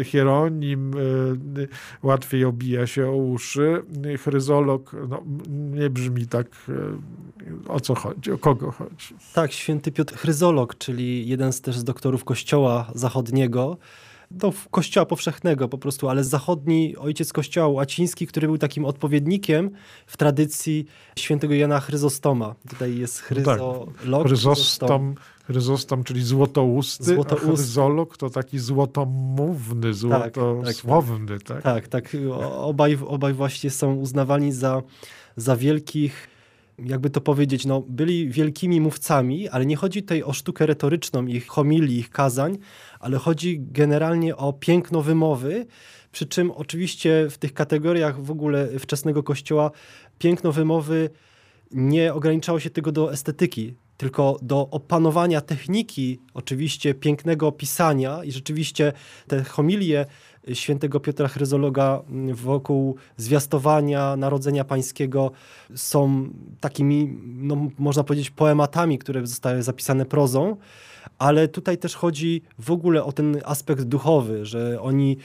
Hieronim 0.04 0.90
łatwiej 2.02 2.44
obija 2.44 2.86
się 2.86 3.08
o 3.08 3.16
uszy. 3.16 3.82
Chryzolog 4.18 4.92
no, 5.08 5.22
nie 5.48 5.90
brzmi 5.90 6.26
tak 6.26 6.46
o 7.68 7.80
co 7.80 7.94
chodzi, 7.94 8.32
o 8.32 8.38
kogo 8.38 8.70
chodzi. 8.70 9.14
Tak, 9.34 9.52
święty 9.52 9.92
Piotr 9.92 10.16
Chryzolog, 10.16 10.78
czyli 10.78 11.28
jeden 11.28 11.52
z 11.52 11.60
też 11.60 11.78
z 11.78 11.84
doktorów 11.84 12.17
kościoła 12.24 12.90
zachodniego, 12.94 13.76
do 14.30 14.52
kościoła 14.70 15.06
powszechnego 15.06 15.68
po 15.68 15.78
prostu, 15.78 16.08
ale 16.08 16.24
zachodni 16.24 16.96
ojciec 16.96 17.32
kościoła 17.32 17.68
łaciński, 17.68 18.26
który 18.26 18.46
był 18.46 18.58
takim 18.58 18.84
odpowiednikiem 18.84 19.70
w 20.06 20.16
tradycji 20.16 20.86
świętego 21.18 21.54
Jana 21.54 21.80
Chryzostoma. 21.80 22.54
Tutaj 22.68 22.96
jest 22.96 23.20
chryzolog. 23.20 23.90
Tak. 24.10 24.26
Chryzostom, 24.26 25.14
chryzostom, 25.44 26.04
czyli 26.04 26.22
złotousty, 26.22 27.04
Złotoust. 27.04 27.44
a 27.44 27.46
chryzolog 27.46 28.16
to 28.16 28.30
taki 28.30 28.58
złotomówny, 28.58 29.94
złotosłowny. 29.94 31.38
Tak, 31.38 31.42
tak, 31.42 31.62
tak. 31.62 31.88
tak, 31.88 32.12
tak. 32.12 32.16
Obaj, 32.56 32.98
obaj 33.06 33.32
właśnie 33.32 33.70
są 33.70 33.94
uznawani 33.94 34.52
za, 34.52 34.82
za 35.36 35.56
wielkich 35.56 36.28
jakby 36.84 37.10
to 37.10 37.20
powiedzieć, 37.20 37.66
no, 37.66 37.82
byli 37.88 38.28
wielkimi 38.28 38.80
mówcami, 38.80 39.48
ale 39.48 39.66
nie 39.66 39.76
chodzi 39.76 40.02
tutaj 40.02 40.22
o 40.22 40.32
sztukę 40.32 40.66
retoryczną, 40.66 41.26
ich 41.26 41.46
homilii, 41.46 41.98
ich 41.98 42.10
kazań, 42.10 42.58
ale 43.00 43.18
chodzi 43.18 43.60
generalnie 43.60 44.36
o 44.36 44.52
piękno 44.52 45.02
wymowy, 45.02 45.66
przy 46.12 46.26
czym 46.26 46.50
oczywiście 46.50 47.26
w 47.30 47.38
tych 47.38 47.54
kategoriach 47.54 48.22
w 48.22 48.30
ogóle 48.30 48.78
wczesnego 48.78 49.22
kościoła 49.22 49.70
piękno 50.18 50.52
wymowy 50.52 51.10
nie 51.70 52.14
ograniczało 52.14 52.60
się 52.60 52.70
tylko 52.70 52.92
do 52.92 53.12
estetyki, 53.12 53.74
tylko 53.98 54.36
do 54.42 54.68
opanowania 54.70 55.40
techniki, 55.40 56.20
oczywiście 56.34 56.94
pięknego 56.94 57.52
pisania 57.52 58.24
i 58.24 58.32
rzeczywiście 58.32 58.92
te 59.26 59.44
homilie 59.44 60.06
świętego 60.52 61.00
Piotra 61.00 61.28
Chryzologa 61.28 62.02
wokół 62.32 62.96
zwiastowania 63.16 64.16
Narodzenia 64.16 64.64
Pańskiego 64.64 65.30
są 65.74 66.28
takimi, 66.60 67.18
no, 67.24 67.70
można 67.78 68.04
powiedzieć, 68.04 68.30
poematami, 68.30 68.98
które 68.98 69.26
zostały 69.26 69.62
zapisane 69.62 70.06
prozą, 70.06 70.56
ale 71.18 71.48
tutaj 71.48 71.78
też 71.78 71.94
chodzi 71.94 72.42
w 72.58 72.70
ogóle 72.70 73.04
o 73.04 73.12
ten 73.12 73.40
aspekt 73.44 73.82
duchowy, 73.82 74.46
że 74.46 74.80
oni 74.80 75.16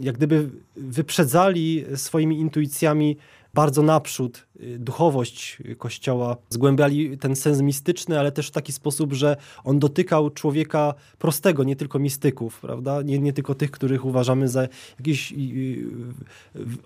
jak 0.00 0.16
gdyby 0.16 0.50
wyprzedzali 0.76 1.84
swoimi 1.94 2.38
intuicjami 2.38 3.16
bardzo 3.58 3.82
naprzód 3.82 4.46
y, 4.60 4.78
duchowość 4.78 5.58
Kościoła, 5.78 6.36
zgłębiali 6.48 7.18
ten 7.18 7.36
sens 7.36 7.60
mistyczny, 7.60 8.18
ale 8.20 8.32
też 8.32 8.48
w 8.48 8.50
taki 8.50 8.72
sposób, 8.72 9.12
że 9.12 9.36
on 9.64 9.78
dotykał 9.78 10.30
człowieka 10.30 10.94
prostego, 11.18 11.64
nie 11.64 11.76
tylko 11.76 11.98
mistyków, 11.98 12.60
prawda? 12.60 13.02
Nie, 13.02 13.18
nie 13.18 13.32
tylko 13.32 13.54
tych, 13.54 13.70
których 13.70 14.04
uważamy 14.04 14.48
za 14.48 14.68
jakichś 14.98 15.32
y, 15.32 15.34
y, 15.36 15.86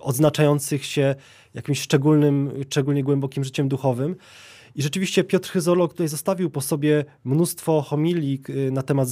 odznaczających 0.00 0.84
się 0.84 1.14
jakimś 1.54 1.80
szczególnym, 1.80 2.50
szczególnie 2.70 3.04
głębokim 3.04 3.44
życiem 3.44 3.68
duchowym. 3.68 4.16
I 4.74 4.82
rzeczywiście 4.82 5.24
Piotr 5.24 5.50
Chyzolog 5.50 5.92
tutaj 5.92 6.08
zostawił 6.08 6.50
po 6.50 6.60
sobie 6.60 7.04
mnóstwo 7.24 7.82
homilii 7.82 8.42
na 8.70 8.82
temat 8.82 9.08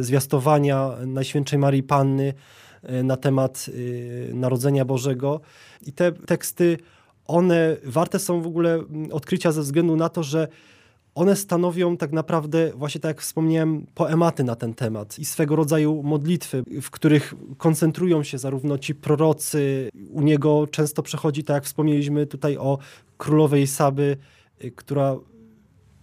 zwiastowania 0.00 0.90
Najświętszej 1.06 1.58
Marii 1.58 1.82
Panny, 1.82 2.34
na 3.04 3.16
temat 3.16 3.66
Narodzenia 4.32 4.84
Bożego. 4.84 5.40
I 5.86 5.92
te 5.92 6.12
teksty, 6.12 6.78
one 7.26 7.76
warte 7.84 8.18
są 8.18 8.40
w 8.40 8.46
ogóle 8.46 8.74
mm, 8.74 9.12
odkrycia 9.12 9.52
ze 9.52 9.62
względu 9.62 9.96
na 9.96 10.08
to, 10.08 10.22
że 10.22 10.48
one 11.14 11.36
stanowią 11.36 11.96
tak 11.96 12.12
naprawdę, 12.12 12.72
właśnie 12.74 13.00
tak 13.00 13.08
jak 13.08 13.20
wspomniałem, 13.20 13.86
poematy 13.94 14.44
na 14.44 14.56
ten 14.56 14.74
temat 14.74 15.18
i 15.18 15.24
swego 15.24 15.56
rodzaju 15.56 16.02
modlitwy, 16.02 16.64
w 16.82 16.90
których 16.90 17.34
koncentrują 17.58 18.22
się 18.22 18.38
zarówno 18.38 18.78
ci 18.78 18.94
prorocy, 18.94 19.90
u 20.10 20.22
niego 20.22 20.66
często 20.66 21.02
przechodzi, 21.02 21.44
tak 21.44 21.54
jak 21.54 21.64
wspomnieliśmy 21.64 22.26
tutaj 22.26 22.56
o 22.56 22.78
królowej 23.18 23.66
Saby, 23.66 24.16
y, 24.64 24.70
która 24.70 25.16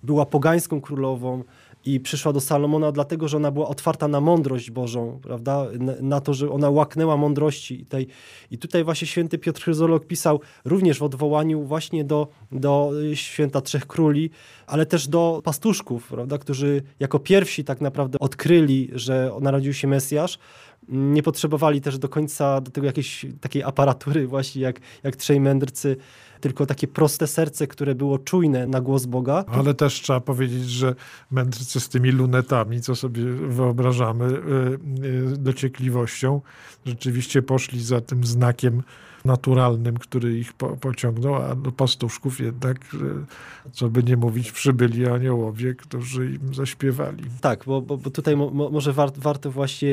była 0.03 0.25
pogańską 0.25 0.81
królową, 0.81 1.43
i 1.85 1.99
przyszła 1.99 2.33
do 2.33 2.41
Salomona 2.41 2.91
dlatego, 2.91 3.27
że 3.27 3.37
ona 3.37 3.51
była 3.51 3.67
otwarta 3.67 4.07
na 4.07 4.21
mądrość 4.21 4.71
Bożą, 4.71 5.19
prawda? 5.23 5.67
Na 6.01 6.21
to, 6.21 6.33
że 6.33 6.51
ona 6.51 6.69
łaknęła 6.69 7.17
mądrości. 7.17 7.85
Tej. 7.85 8.07
I 8.51 8.57
tutaj 8.57 8.83
właśnie 8.83 9.07
święty 9.07 9.37
Piotr 9.37 9.61
Chryzolog 9.61 10.05
pisał 10.05 10.39
również 10.65 10.99
w 10.99 11.03
odwołaniu 11.03 11.63
właśnie 11.63 12.03
do, 12.03 12.27
do 12.51 12.91
święta 13.13 13.61
Trzech 13.61 13.87
Króli, 13.87 14.29
ale 14.67 14.85
też 14.85 15.07
do 15.07 15.41
pastuszków, 15.43 16.07
prawda? 16.07 16.37
którzy 16.37 16.81
jako 16.99 17.19
pierwsi 17.19 17.63
tak 17.63 17.81
naprawdę 17.81 18.19
odkryli, 18.19 18.89
że 18.93 19.31
narodził 19.41 19.73
się 19.73 19.87
Mesjasz, 19.87 20.39
Nie 20.91 21.23
potrzebowali 21.23 21.81
też 21.81 21.97
do 21.97 22.09
końca 22.09 22.61
do 22.61 22.71
tego 22.71 22.87
jakiejś 22.87 23.25
takiej 23.41 23.63
aparatury 23.63 24.27
właśnie 24.27 24.61
jak, 24.61 24.79
jak 25.03 25.15
trzej 25.15 25.39
mędrcy, 25.39 25.97
tylko 26.41 26.65
takie 26.65 26.87
proste 26.87 27.27
serce, 27.27 27.67
które 27.67 27.95
było 27.95 28.19
czujne 28.19 28.67
na 28.67 28.81
głos 28.81 29.05
Boga. 29.05 29.45
Ale 29.47 29.73
też 29.73 29.93
trzeba 29.93 30.19
powiedzieć, 30.19 30.69
że 30.69 30.95
mędrcy 31.31 31.79
z 31.79 31.89
tymi 31.89 32.11
lunetami, 32.11 32.81
co 32.81 32.95
sobie 32.95 33.23
wyobrażamy, 33.33 34.25
y, 34.25 34.33
y, 35.33 35.37
dociekliwością, 35.37 36.41
rzeczywiście 36.85 37.41
poszli 37.41 37.83
za 37.83 38.01
tym 38.01 38.23
znakiem 38.23 38.83
naturalnym, 39.25 39.97
który 39.97 40.39
ich 40.39 40.53
po, 40.53 40.77
pociągnął, 40.77 41.35
a 41.35 41.55
do 41.55 41.71
pastuszków 41.71 42.39
jednak, 42.39 42.77
co 43.71 43.89
by 43.89 44.03
nie 44.03 44.17
mówić, 44.17 44.51
przybyli 44.51 45.07
aniołowie, 45.07 45.75
którzy 45.75 46.31
im 46.31 46.53
zaśpiewali. 46.53 47.23
Tak, 47.41 47.63
bo, 47.65 47.81
bo, 47.81 47.97
bo 47.97 48.09
tutaj 48.09 48.35
mo, 48.35 48.69
może 48.69 48.93
war, 48.93 49.11
warto 49.17 49.51
właśnie 49.51 49.89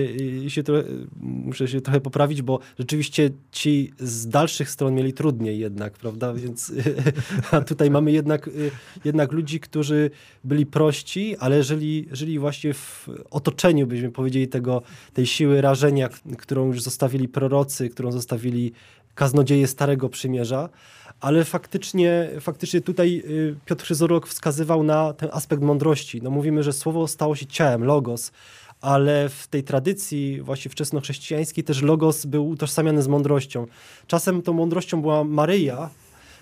y, 0.46 0.50
się 0.50 0.62
trochę, 0.62 0.82
muszę 1.20 1.68
się 1.68 1.80
trochę 1.80 2.00
poprawić, 2.00 2.42
bo 2.42 2.58
rzeczywiście 2.78 3.30
ci 3.52 3.92
z 3.98 4.28
dalszych 4.28 4.70
stron 4.70 4.94
mieli 4.94 5.12
trudniej 5.12 5.58
jednak, 5.58 5.92
prawda, 5.92 6.34
więc 6.34 6.72
a 7.50 7.60
tutaj 7.60 7.90
mamy 7.90 8.12
jednak, 8.12 8.48
y, 8.48 8.70
jednak 9.04 9.32
ludzi, 9.32 9.60
którzy 9.60 10.10
byli 10.44 10.66
prości, 10.66 11.36
ale 11.36 11.62
żyli, 11.62 12.08
żyli 12.12 12.38
właśnie 12.38 12.74
w 12.74 13.08
otoczeniu, 13.30 13.86
byśmy 13.86 14.10
powiedzieli, 14.10 14.48
tego, 14.48 14.82
tej 15.12 15.26
siły 15.26 15.60
rażenia, 15.60 16.08
którą 16.38 16.66
już 16.66 16.82
zostawili 16.82 17.28
prorocy, 17.28 17.88
którą 17.88 18.12
zostawili 18.12 18.72
kaznodzieje 19.18 19.66
Starego 19.66 20.08
Przymierza, 20.08 20.68
ale 21.20 21.44
faktycznie, 21.44 22.30
faktycznie 22.40 22.80
tutaj 22.80 23.22
y, 23.26 23.56
Piotr 23.64 23.84
Chryzorok 23.84 24.28
wskazywał 24.28 24.82
na 24.82 25.12
ten 25.12 25.28
aspekt 25.32 25.62
mądrości. 25.62 26.22
No 26.22 26.30
mówimy, 26.30 26.62
że 26.62 26.72
słowo 26.72 27.08
stało 27.08 27.36
się 27.36 27.46
ciałem, 27.46 27.84
logos, 27.84 28.32
ale 28.80 29.28
w 29.28 29.46
tej 29.46 29.62
tradycji 29.62 30.42
właśnie 30.42 30.70
wczesnochrześcijańskiej 30.70 31.64
też 31.64 31.82
logos 31.82 32.26
był 32.26 32.48
utożsamiany 32.48 33.02
z 33.02 33.08
mądrością. 33.08 33.66
Czasem 34.06 34.42
tą 34.42 34.52
mądrością 34.52 35.02
była 35.02 35.24
Maryja, 35.24 35.90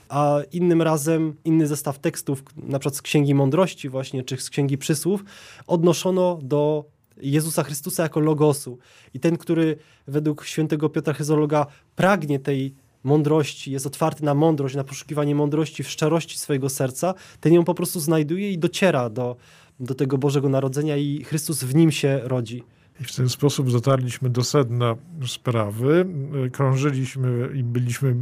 a 0.09 0.39
innym 0.53 0.83
razem 0.83 1.35
inny 1.45 1.67
zestaw 1.67 1.99
tekstów, 1.99 2.43
na 2.57 2.79
przykład 2.79 2.97
z 2.97 3.03
Księgi 3.03 3.35
Mądrości 3.35 3.89
właśnie, 3.89 4.25
czy 4.25 4.37
z 4.37 4.51
Księgi 4.51 4.79
Przysłów, 4.79 5.25
odnoszono 5.67 6.39
do 6.43 6.85
Jezusa 7.17 7.63
Chrystusa 7.63 8.03
jako 8.03 8.21
logosu. 8.21 8.79
I 9.15 9.21
ten, 9.21 9.37
który 9.37 9.77
według 10.07 10.45
świętego 10.45 10.89
Piotra 10.89 11.15
Chryzologa 11.15 11.67
pragnie 11.97 12.39
tej 12.39 12.75
mądrości, 13.05 13.73
jest 13.73 13.87
otwarty 13.87 14.25
na 14.25 14.35
mądrość, 14.35 14.75
na 14.75 14.85
poszukiwanie 14.85 15.35
mądrości 15.35 15.83
w 15.83 15.91
szczerości 15.91 16.39
swojego 16.39 16.69
serca, 16.69 17.15
ten 17.41 17.53
ją 17.53 17.65
po 17.65 17.75
prostu 17.75 18.01
znajduje 18.01 18.53
i 18.53 18.59
dociera 18.59 19.11
do, 19.11 19.37
do 19.81 19.95
tego 19.95 20.19
Bożego 20.19 20.49
Narodzenia 20.49 20.97
i 20.97 21.25
Chrystus 21.25 21.65
w 21.65 21.75
nim 21.75 21.93
się 21.93 22.21
rodzi. 22.23 22.63
I 23.01 23.05
w 23.05 23.17
ten 23.17 23.29
sposób 23.29 23.73
dotarliśmy 23.73 24.31
do 24.31 24.45
sedna 24.45 24.97
sprawy. 25.27 26.07
Krążyliśmy 26.53 27.51
i 27.55 27.63
byliśmy 27.63 28.15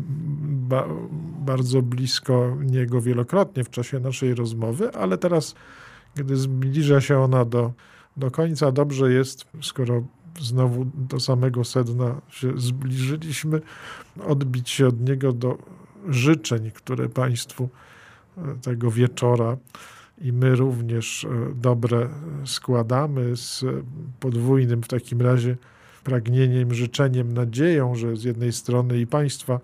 ba 0.45 0.89
bardzo 1.39 1.83
blisko 1.83 2.57
niego 2.61 3.01
wielokrotnie 3.01 3.65
w 3.65 3.71
czasie 3.71 4.01
naszej 4.01 4.35
rozmowy, 4.35 4.93
ale 4.93 5.19
teraz, 5.19 5.55
gdy 6.15 6.37
zbliża 6.37 7.01
się 7.01 7.19
ona 7.19 7.45
do 7.45 7.73
do 8.17 8.31
końca 8.31 8.73
dobrze 8.73 9.13
jest, 9.13 9.45
skoro 9.63 10.03
znowu 10.41 10.85
do 10.95 11.21
samego 11.21 11.65
sedna 11.65 12.21
się 12.29 12.53
zbliżyliśmy, 12.57 13.61
odbić 14.27 14.71
się 14.71 14.87
od 14.87 15.01
niego 15.01 15.33
do 15.33 15.59
życzeń, 16.09 16.71
które 16.71 17.09
Państwu 17.09 17.69
e, 18.39 18.55
tego 18.63 18.91
wieczora. 18.91 19.57
I 20.21 20.33
my 20.33 20.57
również 20.57 21.25
e, 21.25 21.55
dobre 21.55 22.09
składamy 22.45 23.37
z 23.37 23.65
podwójnym 24.21 24.83
w 24.83 24.89
takim 24.89 25.21
razie 25.21 25.57
pragnieniem, 26.05 26.75
życzeniem, 26.75 27.33
nadzieją, 27.33 27.95
że 27.95 28.17
z 28.17 28.25
jednej 28.25 28.53
strony 28.53 29.01
i 29.01 29.07
Państwa 29.07 29.61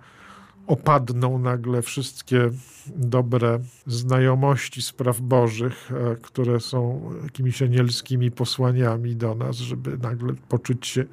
opadną 0.70 1.38
nagle 1.38 1.82
wszystkie 1.82 2.50
dobre 2.96 3.58
znajomości 3.86 4.82
spraw 4.82 5.20
bożych, 5.20 5.92
e, 5.92 6.16
które 6.16 6.60
są 6.60 7.10
jakimiś 7.22 7.62
anielskimi 7.62 8.30
posłaniami 8.30 9.16
do 9.16 9.34
nas, 9.34 9.56
żeby 9.56 9.98
nagle 9.98 10.34
poczuć 10.48 10.86
się, 10.86 11.04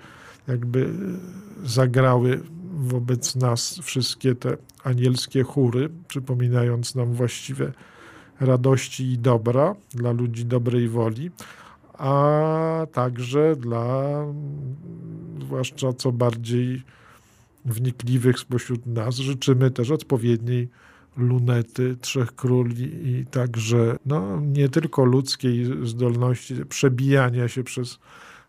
jakby 0.47 0.89
zagrały 1.63 2.41
wobec 2.73 3.35
nas 3.35 3.79
wszystkie 3.83 4.35
te 4.35 4.57
anielskie 4.83 5.43
chóry, 5.43 5.89
przypominając 6.07 6.95
nam 6.95 7.13
właściwe 7.13 7.71
radości 8.39 9.11
i 9.11 9.17
dobra 9.17 9.75
dla 9.89 10.11
ludzi 10.11 10.45
dobrej 10.45 10.89
woli, 10.89 11.31
a 11.93 12.87
także 12.93 13.55
dla 13.55 14.25
zwłaszcza 15.39 15.93
co 15.93 16.11
bardziej 16.11 16.83
wnikliwych 17.68 18.39
spośród 18.39 18.86
nas. 18.86 19.15
Życzymy 19.15 19.72
też 19.72 19.91
odpowiedniej 19.91 20.70
lunety 21.18 21.97
Trzech 22.01 22.36
Króli 22.36 23.07
i 23.07 23.26
także 23.26 23.97
no, 24.05 24.41
nie 24.41 24.70
tylko 24.70 25.05
ludzkiej 25.05 25.88
zdolności 25.88 26.65
przebijania 26.65 27.47
się 27.47 27.63
przez, 27.63 27.99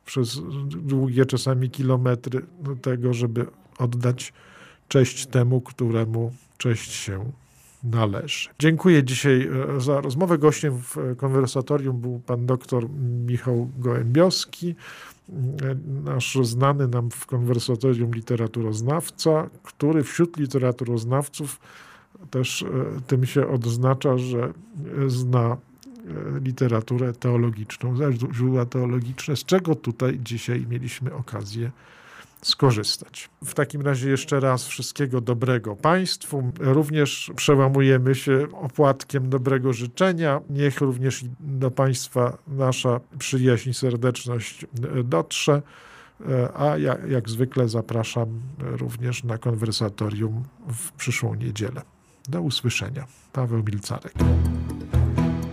przez 0.05 0.41
długie 0.66 1.27
czasami 1.27 1.71
kilometry 1.71 2.47
do 2.61 2.77
tego, 2.77 3.14
żeby 3.14 3.47
oddać 3.79 4.33
cześć 4.89 5.27
temu, 5.27 5.61
któremu 5.61 6.33
cześć 6.59 6.93
się 6.93 7.33
należy. 7.85 8.49
Dziękuję 8.59 9.05
dzisiaj 9.05 9.49
e, 9.76 9.81
za 9.81 10.01
rozmowę. 10.01 10.39
Gościem 10.39 10.79
w 10.79 10.97
konwersatorium 11.16 12.01
był 12.01 12.20
pan 12.26 12.47
doktor 12.47 12.91
Michał 13.26 13.70
Gołębioski 13.79 14.74
nasz 16.05 16.39
znany 16.43 16.89
nam 16.89 17.11
w 17.11 17.26
konwersatorium 17.26 18.14
literaturoznawca, 18.14 19.51
który 19.62 20.03
wśród 20.03 20.37
literaturoznawców 20.37 21.61
też 22.31 22.62
e, 22.62 22.66
tym 23.07 23.26
się 23.26 23.49
odznacza, 23.49 24.18
że 24.18 24.53
zna 25.07 25.57
e, 25.57 25.57
literaturę 26.41 27.12
teologiczną, 27.12 27.95
źródła 28.33 28.66
teologiczne, 28.66 29.37
z 29.37 29.45
czego 29.45 29.74
tutaj 29.74 30.20
dzisiaj 30.24 30.66
mieliśmy 30.70 31.14
okazję 31.14 31.70
skorzystać. 32.43 33.30
W 33.45 33.55
takim 33.55 33.82
razie 33.82 34.11
jeszcze 34.11 34.41
raz 34.41 34.66
wszystkiego 34.66 35.20
dobrego 35.20 35.76
Państwu. 35.76 36.53
Również 36.61 37.32
przełamujemy 37.36 38.14
się 38.14 38.47
opłatkiem 38.53 39.30
dobrego 39.30 39.72
życzenia. 39.72 40.41
Niech 40.51 40.80
również 40.80 41.24
do 41.41 41.70
Państwa 41.70 42.39
nasza 42.49 43.01
przyjaźń, 43.18 43.72
serdeczność 43.72 44.66
dotrze. 45.05 45.62
A 46.55 46.76
ja, 46.78 46.97
jak 47.09 47.28
zwykle 47.28 47.68
zapraszam 47.68 48.41
również 48.59 49.24
na 49.24 49.39
konwersatorium 49.39 50.45
w 50.68 50.93
przyszłą 50.93 51.34
niedzielę. 51.34 51.82
Do 52.28 52.43
usłyszenia. 52.43 53.07
Paweł 53.32 53.62
Milcarek. 53.66 54.14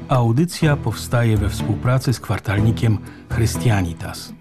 Audycja 0.07 0.77
powstaje 0.77 1.37
we 1.37 1.49
współpracy 1.49 2.13
z 2.13 2.19
kwartalnikiem 2.19 2.97
Christianitas. 3.35 4.33